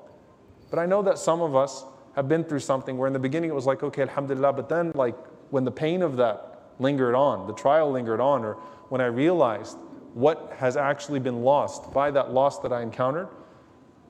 But 0.70 0.78
I 0.78 0.86
know 0.86 1.02
that 1.02 1.18
some 1.18 1.40
of 1.40 1.56
us 1.56 1.84
have 2.14 2.28
been 2.28 2.44
through 2.44 2.60
something 2.60 2.96
where 2.96 3.08
in 3.08 3.12
the 3.12 3.18
beginning 3.18 3.50
it 3.50 3.54
was 3.54 3.66
like, 3.66 3.82
okay, 3.82 4.02
alhamdulillah, 4.02 4.52
but 4.52 4.68
then, 4.68 4.92
like, 4.94 5.16
when 5.50 5.64
the 5.64 5.72
pain 5.72 6.02
of 6.02 6.16
that 6.16 6.70
lingered 6.78 7.16
on, 7.16 7.48
the 7.48 7.54
trial 7.54 7.90
lingered 7.90 8.20
on, 8.20 8.44
or 8.44 8.54
when 8.90 9.00
I 9.00 9.06
realized 9.06 9.76
what 10.14 10.52
has 10.56 10.76
actually 10.76 11.20
been 11.20 11.42
lost 11.42 11.92
by 11.92 12.12
that 12.12 12.32
loss 12.32 12.60
that 12.60 12.72
I 12.72 12.82
encountered, 12.82 13.28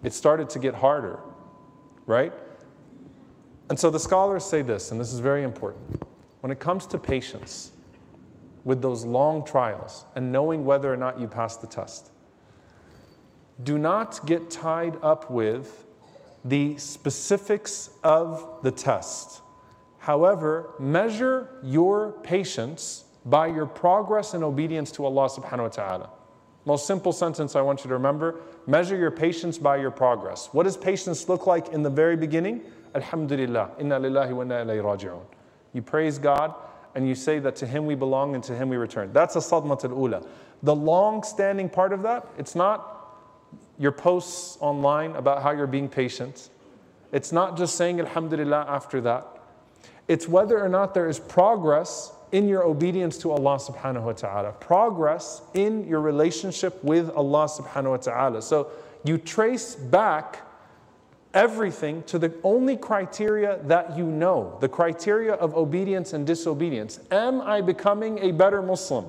it 0.03 0.13
started 0.13 0.51
to 0.51 0.59
get 0.59 0.75
harder, 0.75 1.21
right? 2.07 2.33
And 3.71 3.79
so 3.79 3.91
the 3.91 4.01
scholars 4.01 4.45
say 4.45 4.63
this, 4.63 4.91
and 4.91 5.01
this 5.01 5.13
is 5.13 5.21
very 5.21 5.43
important. 5.43 6.03
When 6.49 6.57
it 6.57 6.61
comes 6.61 6.87
to 6.87 6.99
patience 6.99 7.73
with 8.65 8.81
those 8.81 9.05
long 9.05 9.45
trials 9.45 10.07
and 10.17 10.33
knowing 10.33 10.65
whether 10.65 10.91
or 10.91 10.97
not 10.97 11.21
you 11.21 11.29
pass 11.29 11.59
the 11.59 11.67
test, 11.67 12.11
do 13.63 13.77
not 13.77 14.25
get 14.25 14.51
tied 14.51 14.97
up 15.03 15.31
with 15.31 15.85
the 16.47 16.79
specifics 16.79 17.91
of 18.03 18.61
the 18.63 18.71
test. 18.71 19.43
However, 19.99 20.71
measure 20.79 21.51
your 21.63 22.13
patience 22.23 23.05
by 23.27 23.49
your 23.49 23.67
progress 23.67 24.33
in 24.33 24.43
obedience 24.43 24.91
to 24.93 25.05
Allah 25.05 25.29
subhanahu 25.29 25.65
wa 25.65 25.69
ta'ala. 25.69 26.11
Most 26.65 26.87
simple 26.87 27.13
sentence 27.13 27.57
I 27.57 27.61
want 27.61 27.81
you 27.81 27.89
to 27.89 27.95
remember 27.95 28.41
measure 28.67 28.97
your 28.97 29.11
patience 29.11 29.59
by 29.59 29.77
your 29.77 29.91
progress. 29.91 30.49
What 30.53 30.63
does 30.63 30.79
patience 30.79 31.29
look 31.29 31.47
like 31.47 31.69
in 31.75 31.83
the 31.83 31.91
very 31.91 32.17
beginning? 32.17 32.63
Alhamdulillah, 32.95 33.73
inna 33.79 34.01
lillahi 34.01 34.33
wa 34.33 34.43
inna 34.45 34.65
ilayhi 34.65 34.83
raji'un. 34.83 35.38
You 35.73 35.83
praise 35.83 36.19
God 36.19 36.55
and 36.95 37.09
you 37.09 37.15
say 37.15 37.39
that 37.39 37.57
to 37.57 37.67
Him 37.67 37.87
we 37.87 37.95
belong 37.95 38.35
and 38.35 38.43
to 38.45 38.57
Him 38.57 38.69
we 38.69 38.77
return. 38.77 39.13
That's 39.13 39.37
a 39.37 39.41
sadmat 39.41 39.85
al 39.85 39.91
ula. 39.91 40.23
The 40.63 40.75
long 40.75 41.23
standing 41.23 41.69
part 41.69 41.93
of 41.93 42.03
that, 42.03 42.27
it's 42.37 42.55
not 42.55 42.95
your 43.79 43.93
posts 43.93 44.59
online 44.61 45.15
about 45.15 45.43
how 45.43 45.53
you're 45.53 45.67
being 45.67 45.89
patient. 45.89 46.51
It's 47.13 47.33
not 47.33 47.57
just 47.57 47.77
saying 47.77 48.01
Alhamdulillah 48.01 48.67
after 48.69 49.01
that. 49.03 49.27
It's 50.09 50.27
whether 50.27 50.63
or 50.63 50.69
not 50.69 50.95
there 50.95 51.09
is 51.09 51.19
progress 51.19 52.13
in 52.33 52.49
your 52.49 52.65
obedience 52.65 53.19
to 53.19 53.31
Allah 53.31 53.57
subhanahu 53.57 54.03
wa 54.03 54.13
ta'ala, 54.13 54.53
progress 54.53 55.43
in 55.55 55.87
your 55.87 56.01
relationship 56.01 56.83
with 56.83 57.09
Allah 57.11 57.47
subhanahu 57.47 57.91
wa 57.91 57.97
ta'ala. 57.97 58.43
So 58.43 58.71
you 59.05 59.17
trace 59.19 59.75
back 59.75 60.48
everything 61.35 62.03
to 62.05 62.19
the 62.19 62.33
only 62.43 62.77
criteria 62.77 63.59
that 63.65 63.97
you 63.97 64.05
know 64.05 64.57
the 64.61 64.69
criteria 64.69 65.35
of 65.35 65.55
obedience 65.55 66.13
and 66.13 66.27
disobedience. 66.27 67.01
Am 67.11 67.41
I 67.41 67.61
becoming 67.61 68.19
a 68.21 68.33
better 68.33 68.63
Muslim? 68.63 69.07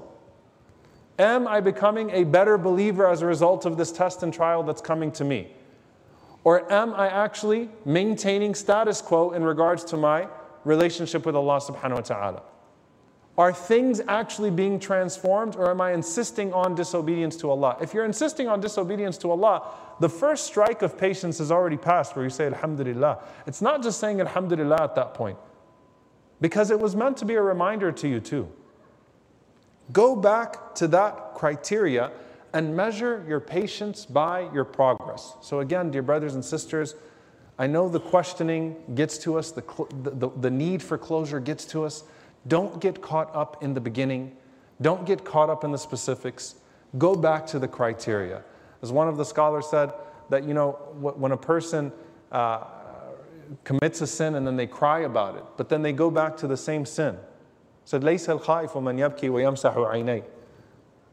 Am 1.17 1.47
I 1.47 1.59
becoming 1.59 2.09
a 2.11 2.23
better 2.23 2.57
believer 2.57 3.07
as 3.07 3.21
a 3.21 3.25
result 3.25 3.65
of 3.65 3.77
this 3.77 3.91
test 3.91 4.23
and 4.23 4.33
trial 4.33 4.63
that's 4.63 4.81
coming 4.81 5.11
to 5.13 5.23
me? 5.23 5.51
Or 6.43 6.71
am 6.71 6.93
I 6.93 7.07
actually 7.09 7.69
maintaining 7.85 8.55
status 8.55 9.01
quo 9.01 9.31
in 9.31 9.43
regards 9.43 9.83
to 9.85 9.97
my 9.97 10.27
relationship 10.63 11.25
with 11.25 11.35
Allah 11.35 11.59
subhanahu 11.59 11.95
wa 11.95 12.01
ta'ala? 12.01 12.41
Are 13.39 13.53
things 13.53 14.01
actually 14.09 14.51
being 14.51 14.81
transformed 14.81 15.55
or 15.55 15.69
am 15.69 15.79
I 15.79 15.93
insisting 15.93 16.51
on 16.51 16.75
disobedience 16.75 17.37
to 17.37 17.49
Allah? 17.49 17.77
If 17.81 17.93
you're 17.93 18.03
insisting 18.03 18.49
on 18.49 18.59
disobedience 18.59 19.17
to 19.19 19.31
Allah, 19.31 19.65
the 20.01 20.09
first 20.09 20.45
strike 20.45 20.81
of 20.81 20.97
patience 20.97 21.37
has 21.37 21.49
already 21.49 21.77
passed 21.77 22.17
where 22.17 22.25
you 22.25 22.29
say 22.29 22.47
Alhamdulillah. 22.47 23.19
It's 23.47 23.61
not 23.61 23.81
just 23.81 24.01
saying 24.01 24.19
Alhamdulillah 24.19 24.83
at 24.83 24.95
that 24.95 25.13
point, 25.13 25.37
because 26.41 26.69
it 26.69 26.77
was 26.77 26.97
meant 26.97 27.15
to 27.15 27.25
be 27.25 27.35
a 27.35 27.41
reminder 27.41 27.93
to 27.93 28.09
you 28.09 28.19
too. 28.19 28.51
Go 29.93 30.17
back 30.17 30.75
to 30.75 30.89
that 30.89 31.33
criteria 31.33 32.11
and 32.51 32.75
measure 32.75 33.23
your 33.25 33.39
patience 33.39 34.05
by 34.05 34.51
your 34.53 34.65
progress. 34.65 35.35
So, 35.41 35.61
again, 35.61 35.91
dear 35.91 36.01
brothers 36.01 36.35
and 36.35 36.43
sisters, 36.43 36.93
I 37.57 37.67
know 37.67 37.87
the 37.87 38.01
questioning 38.01 38.75
gets 38.95 39.17
to 39.19 39.37
us, 39.37 39.51
the, 39.51 39.63
the, 40.03 40.29
the 40.29 40.51
need 40.51 40.83
for 40.83 40.97
closure 40.97 41.39
gets 41.39 41.63
to 41.67 41.85
us. 41.85 42.03
Don't 42.46 42.80
get 42.80 43.00
caught 43.00 43.34
up 43.34 43.62
in 43.62 43.74
the 43.74 43.80
beginning. 43.80 44.36
Don't 44.80 45.06
get 45.06 45.24
caught 45.24 45.48
up 45.48 45.64
in 45.64 45.72
the 45.72 45.78
specifics. 45.78 46.56
Go 46.98 47.14
back 47.14 47.46
to 47.48 47.58
the 47.58 47.68
criteria. 47.68 48.42
As 48.82 48.92
one 48.92 49.08
of 49.08 49.16
the 49.16 49.24
scholars 49.24 49.66
said, 49.66 49.92
that 50.30 50.44
you 50.44 50.54
know, 50.54 50.72
when 51.00 51.32
a 51.32 51.36
person 51.36 51.92
uh, 52.32 52.64
commits 53.64 54.00
a 54.00 54.06
sin 54.06 54.34
and 54.34 54.46
then 54.46 54.56
they 54.56 54.66
cry 54.66 55.00
about 55.00 55.36
it, 55.36 55.44
but 55.56 55.68
then 55.68 55.82
they 55.82 55.92
go 55.92 56.10
back 56.10 56.36
to 56.38 56.46
the 56.46 56.56
same 56.56 56.84
sin. 56.84 57.16
Said, 57.84 58.02
ليس 58.02 58.28
الخائف 58.28 58.74
من 58.76 58.98
يبكي 58.98 59.30
ويمسح 59.30 59.74
عينيه. 59.74 60.24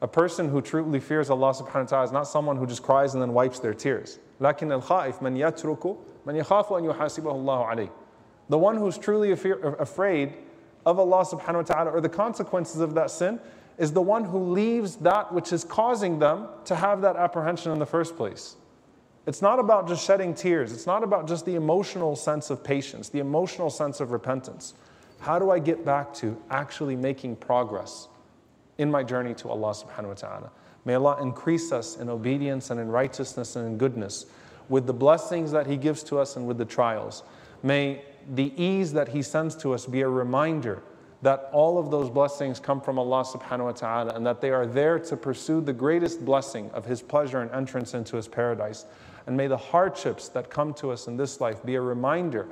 A 0.02 0.08
person 0.08 0.50
who 0.50 0.62
truly 0.62 1.00
fears 1.00 1.30
Allah 1.30 1.54
subhanahu 1.54 1.76
wa 1.76 1.84
ta'ala 1.84 2.06
is 2.06 2.12
not 2.12 2.24
someone 2.24 2.58
who 2.58 2.66
just 2.66 2.82
cries 2.82 3.14
and 3.14 3.22
then 3.22 3.34
wipes 3.34 3.60
their 3.60 3.74
tears. 3.74 4.20
لكن 4.40 4.82
الخائف 4.82 5.22
من 5.22 5.38
يترك 5.38 5.98
من 6.26 6.36
يخاف 6.36 6.72
أن 6.72 6.86
يحاسبه 6.86 7.32
الله 7.32 7.66
عليه. 7.68 7.90
The 8.50 8.58
one 8.58 8.78
who's 8.78 8.98
truly 8.98 9.32
afraid 9.32 10.34
of 10.87 11.01
Allah 11.01 11.25
subhanahu 11.25 11.57
wa 11.57 11.63
ta'ala 11.63 11.91
or 11.91 12.01
the 12.01 12.09
consequences 12.09 12.81
of 12.81 12.95
that 12.95 13.11
sin 13.11 13.41
is 13.77 13.93
the 13.93 14.01
one 14.01 14.25
who 14.25 14.39
leaves 14.39 14.97
that 14.97 15.35
which 15.35 15.53
is 15.53 15.65
causing 15.65 16.19
them 16.19 16.47
to 16.65 16.77
have 16.77 17.03
that 17.03 17.17
apprehension 17.17 17.73
in 17.73 17.79
the 17.79 17.87
first 17.87 18.17
place. 18.17 18.57
It's 19.27 19.43
not 19.43 19.59
about 19.59 19.89
just 19.89 20.07
shedding 20.07 20.35
tears. 20.35 20.73
It's 20.73 20.87
not 20.87 21.03
about 21.03 21.27
just 21.27 21.45
the 21.45 21.57
emotional 21.57 22.15
sense 22.15 22.49
of 22.49 22.63
patience, 22.63 23.09
the 23.09 23.19
emotional 23.19 23.69
sense 23.69 24.01
of 24.01 24.13
repentance. 24.13 24.73
How 25.19 25.39
do 25.39 25.51
I 25.51 25.59
get 25.59 25.85
back 25.85 26.15
to 26.15 26.41
actually 26.49 26.95
making 26.95 27.37
progress 27.37 28.07
in 28.79 28.91
my 28.91 29.03
journey 29.03 29.35
to 29.35 29.49
Allah 29.49 29.73
subhanahu 29.73 30.09
wa 30.09 30.15
ta'ala? 30.15 30.51
May 30.85 30.95
Allah 30.95 31.21
increase 31.21 31.73
us 31.73 31.97
in 31.97 32.09
obedience 32.09 32.71
and 32.71 32.79
in 32.79 32.89
righteousness 32.89 33.57
and 33.57 33.67
in 33.67 33.77
goodness 33.77 34.27
with 34.69 34.87
the 34.87 34.93
blessings 34.93 35.51
that 35.51 35.67
He 35.67 35.77
gives 35.77 36.05
to 36.05 36.19
us 36.19 36.37
and 36.37 36.47
with 36.47 36.59
the 36.59 36.65
trials. 36.65 37.25
May 37.65 38.05
the 38.35 38.53
ease 38.63 38.93
that 38.93 39.09
He 39.09 39.23
sends 39.23 39.55
to 39.57 39.73
us 39.73 39.87
be 39.87 40.01
a 40.03 40.09
reminder 40.09 40.83
that 41.23 41.49
all 41.53 41.79
of 41.79 41.91
those 41.91 42.11
blessings 42.11 42.61
come 42.61 42.81
from 42.81 42.99
Allah 42.99 43.25
subhanahu 43.25 43.65
wa 43.65 43.73
ta'ala 43.73 44.15
and 44.15 44.27
that 44.27 44.41
they 44.41 44.51
are 44.51 44.67
there 44.67 44.99
to 44.99 45.17
pursue 45.17 45.61
the 45.61 45.73
greatest 45.73 46.25
blessing 46.25 46.71
of 46.71 46.85
His 46.85 47.03
pleasure 47.03 47.41
and 47.41 47.51
entrance 47.53 47.95
into 47.95 48.17
His 48.17 48.29
paradise. 48.29 48.85
And 49.27 49.37
may 49.37 49.47
the 49.47 49.57
hardships 49.57 50.29
that 50.31 50.51
come 50.51 50.75
to 50.75 50.91
us 50.91 51.07
in 51.09 51.17
this 51.17 51.41
life 51.41 51.65
be 51.65 51.75
a 51.75 51.81
reminder 51.81 52.49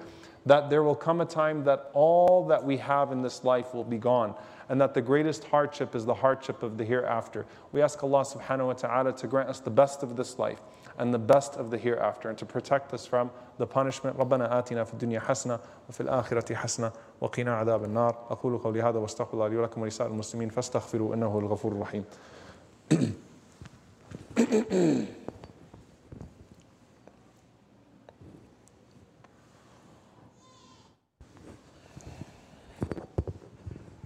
that 0.47 0.71
there 0.71 0.83
will 0.83 0.95
come 0.95 1.21
a 1.21 1.25
time 1.25 1.65
that 1.65 1.91
all 1.95 2.47
that 2.47 2.63
we 2.63 2.77
have 2.77 3.13
in 3.13 3.23
this 3.23 3.45
life 3.45 3.75
will 3.75 3.85
be 3.85 3.99
gone 3.99 4.35
and 4.69 4.81
that 4.81 4.95
the 4.95 5.01
greatest 5.01 5.45
hardship 5.45 5.95
is 5.95 6.05
the 6.05 6.15
hardship 6.15 6.63
of 6.63 6.77
the 6.79 6.85
hereafter. 6.85 7.47
We 7.73 7.83
ask 7.83 8.03
Allah 8.03 8.25
subhanahu 8.25 8.67
wa 8.67 8.73
ta'ala 8.73 9.13
to 9.17 9.27
grant 9.27 9.49
us 9.49 9.61
the 9.61 9.71
best 9.71 10.03
of 10.03 10.17
this 10.17 10.39
life 10.39 10.61
and 11.00 11.14
the 11.14 11.20
best 11.34 11.56
of 11.56 11.70
the 11.72 11.78
hereafter 11.78 12.30
and 12.30 12.38
to 12.38 12.46
protect 12.46 12.94
us 12.94 13.06
from 13.06 13.30
the 13.60 13.66
punishment. 13.66 14.16
ربنا 14.20 14.60
آتنا 14.60 14.84
في 14.84 14.94
الدنيا 14.94 15.20
حسنة 15.20 15.60
وفي 15.90 16.02
الآخرة 16.02 16.56
حسنة 16.56 16.92
وقنا 17.22 17.56
عذاب 17.56 17.84
النار 17.84 18.16
أقول 18.30 18.58
قولي 18.58 18.82
هذا 18.82 19.00
واستغفر 19.00 19.34
الله 19.34 19.48
لي 19.48 19.58
ولكم 19.58 19.82
ولسائر 19.82 20.12
المسلمين 20.12 20.50
فاستغفروا 20.50 21.16
إنه 21.16 21.26
هو 21.28 21.40
الغفور 21.40 21.72
الرحيم 21.72 22.04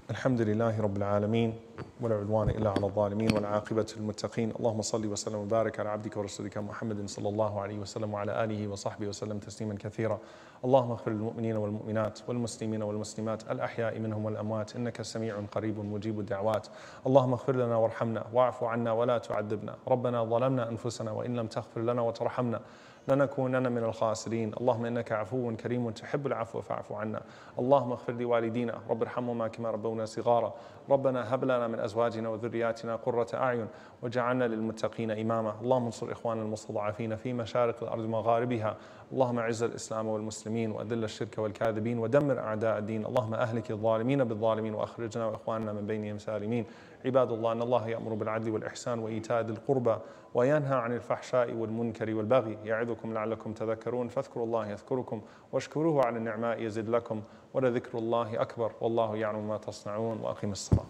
الحمد 0.09 0.41
لله 0.41 0.81
رب 0.81 0.97
العالمين 0.97 1.53
ولا 2.00 2.14
عدوان 2.14 2.50
إلا 2.50 2.70
على 2.70 2.86
الظالمين 2.86 3.32
والعاقبة 3.32 3.86
للمتقين. 3.96 4.52
اللهم 4.58 4.82
صل 4.82 5.06
وسلم 5.06 5.38
وبارك 5.38 5.80
على 5.80 5.88
عبدك 5.88 6.16
ورسولك 6.16 6.58
محمد 6.58 7.08
صلى 7.08 7.28
الله 7.28 7.60
عليه 7.60 7.78
وسلم 7.78 8.14
وعلى 8.14 8.44
آله 8.44 8.68
وصحبه 8.68 9.06
وسلم 9.08 9.38
تسليما 9.38 9.74
كثيرا. 9.74 10.18
اللهم 10.64 10.90
اغفر 10.90 11.10
للمؤمنين 11.10 11.56
والمؤمنات 11.56 12.18
والمسلمين 12.28 12.82
والمسلمات 12.82 13.50
الأحياء 13.50 13.98
منهم 13.98 14.24
والأموات. 14.24 14.76
إنك 14.76 15.02
سميع 15.02 15.40
قريب 15.52 15.78
مجيب 15.78 16.20
الدعوات. 16.20 16.66
اللهم 17.06 17.32
اغفر 17.32 17.56
لنا 17.56 17.76
وارحمنا 17.76 18.24
واعف 18.32 18.64
عنا 18.64 18.92
ولا 18.92 19.18
تعذبنا. 19.18 19.74
ربنا 19.88 20.24
ظلمنا 20.24 20.68
أنفسنا 20.68 21.10
وإن 21.10 21.36
لم 21.36 21.46
تغفر 21.46 21.80
لنا 21.80 22.02
وترحمنا 22.02 22.60
لنكونن 23.08 23.72
من 23.72 23.84
الخاسرين. 23.84 24.52
اللهم 24.60 24.84
إنك 24.84 25.12
عفو 25.12 25.56
كريم 25.56 25.90
تحب 25.90 26.26
العفو 26.26 26.60
فاعف 26.60 26.92
عنا. 26.92 27.22
اللهم 27.58 27.90
اغفر 27.90 28.12
لوالدينا. 28.12 28.78
رب 28.90 29.02
ارحمهما 29.02 29.48
كما 29.48 29.70
ربونا 29.70 30.04
صغارا. 30.04 30.54
ربنا 30.90 31.34
هب 31.34 31.44
لنا 31.44 31.68
من 31.68 31.80
أزواجنا 31.80 32.28
وذرياتنا 32.28 32.96
قرة 32.96 33.26
أعين 33.34 33.66
وجعلنا 34.02 34.44
للمتقين 34.44 35.10
إماما. 35.10 35.54
اللهم 35.62 35.84
انصر 35.84 36.12
إخواننا 36.12 36.42
المستضعفين 36.42 37.16
في 37.16 37.32
مشارق 37.32 37.82
الأرض 37.82 38.04
ومغاربها. 38.04 38.76
اللهم 39.12 39.38
أعز 39.38 39.62
الإسلام 39.62 40.06
والمسلمين 40.06 40.70
وأذل 40.70 41.04
الشرك 41.04 41.38
والكاذبين 41.38 41.98
ودمر 41.98 42.38
أعداء 42.38 42.78
الدين. 42.78 43.06
اللهم 43.06 43.34
أهلك 43.34 43.70
الظالمين 43.70 44.24
بالظالمين 44.24 44.74
وأخرجنا 44.74 45.26
وإخواننا 45.26 45.72
من 45.72 45.86
بينهم 45.86 46.18
سالمين. 46.18 46.64
عباد 47.04 47.32
الله 47.32 47.52
أن 47.52 47.62
الله 47.62 47.88
يأمر 47.88 48.14
بالعدل 48.14 48.50
والإحسان 48.50 48.98
وإيتاء 48.98 49.42
ذي 49.42 49.52
القربى 49.52 49.96
وينهى 50.34 50.74
عن 50.76 50.92
الفحشاء 50.92 51.52
والمنكر 51.52 52.14
والبغي 52.14 52.58
يعظكم 52.64 53.14
لعلكم 53.14 53.52
تذكرون 53.52 54.08
فاذكروا 54.08 54.46
الله 54.46 54.70
يذكركم 54.70 55.22
واشكروه 55.52 56.04
على 56.04 56.16
النعماء 56.16 56.62
يزد 56.62 56.88
لكم 56.88 57.22
ولذكر 57.54 57.98
الله 57.98 58.42
أكبر 58.42 58.72
والله 58.80 59.16
يعلم 59.16 59.48
ما 59.48 59.56
تصنعون 59.56 60.20
وأقم 60.20 60.52
الصلاة. 60.52 60.84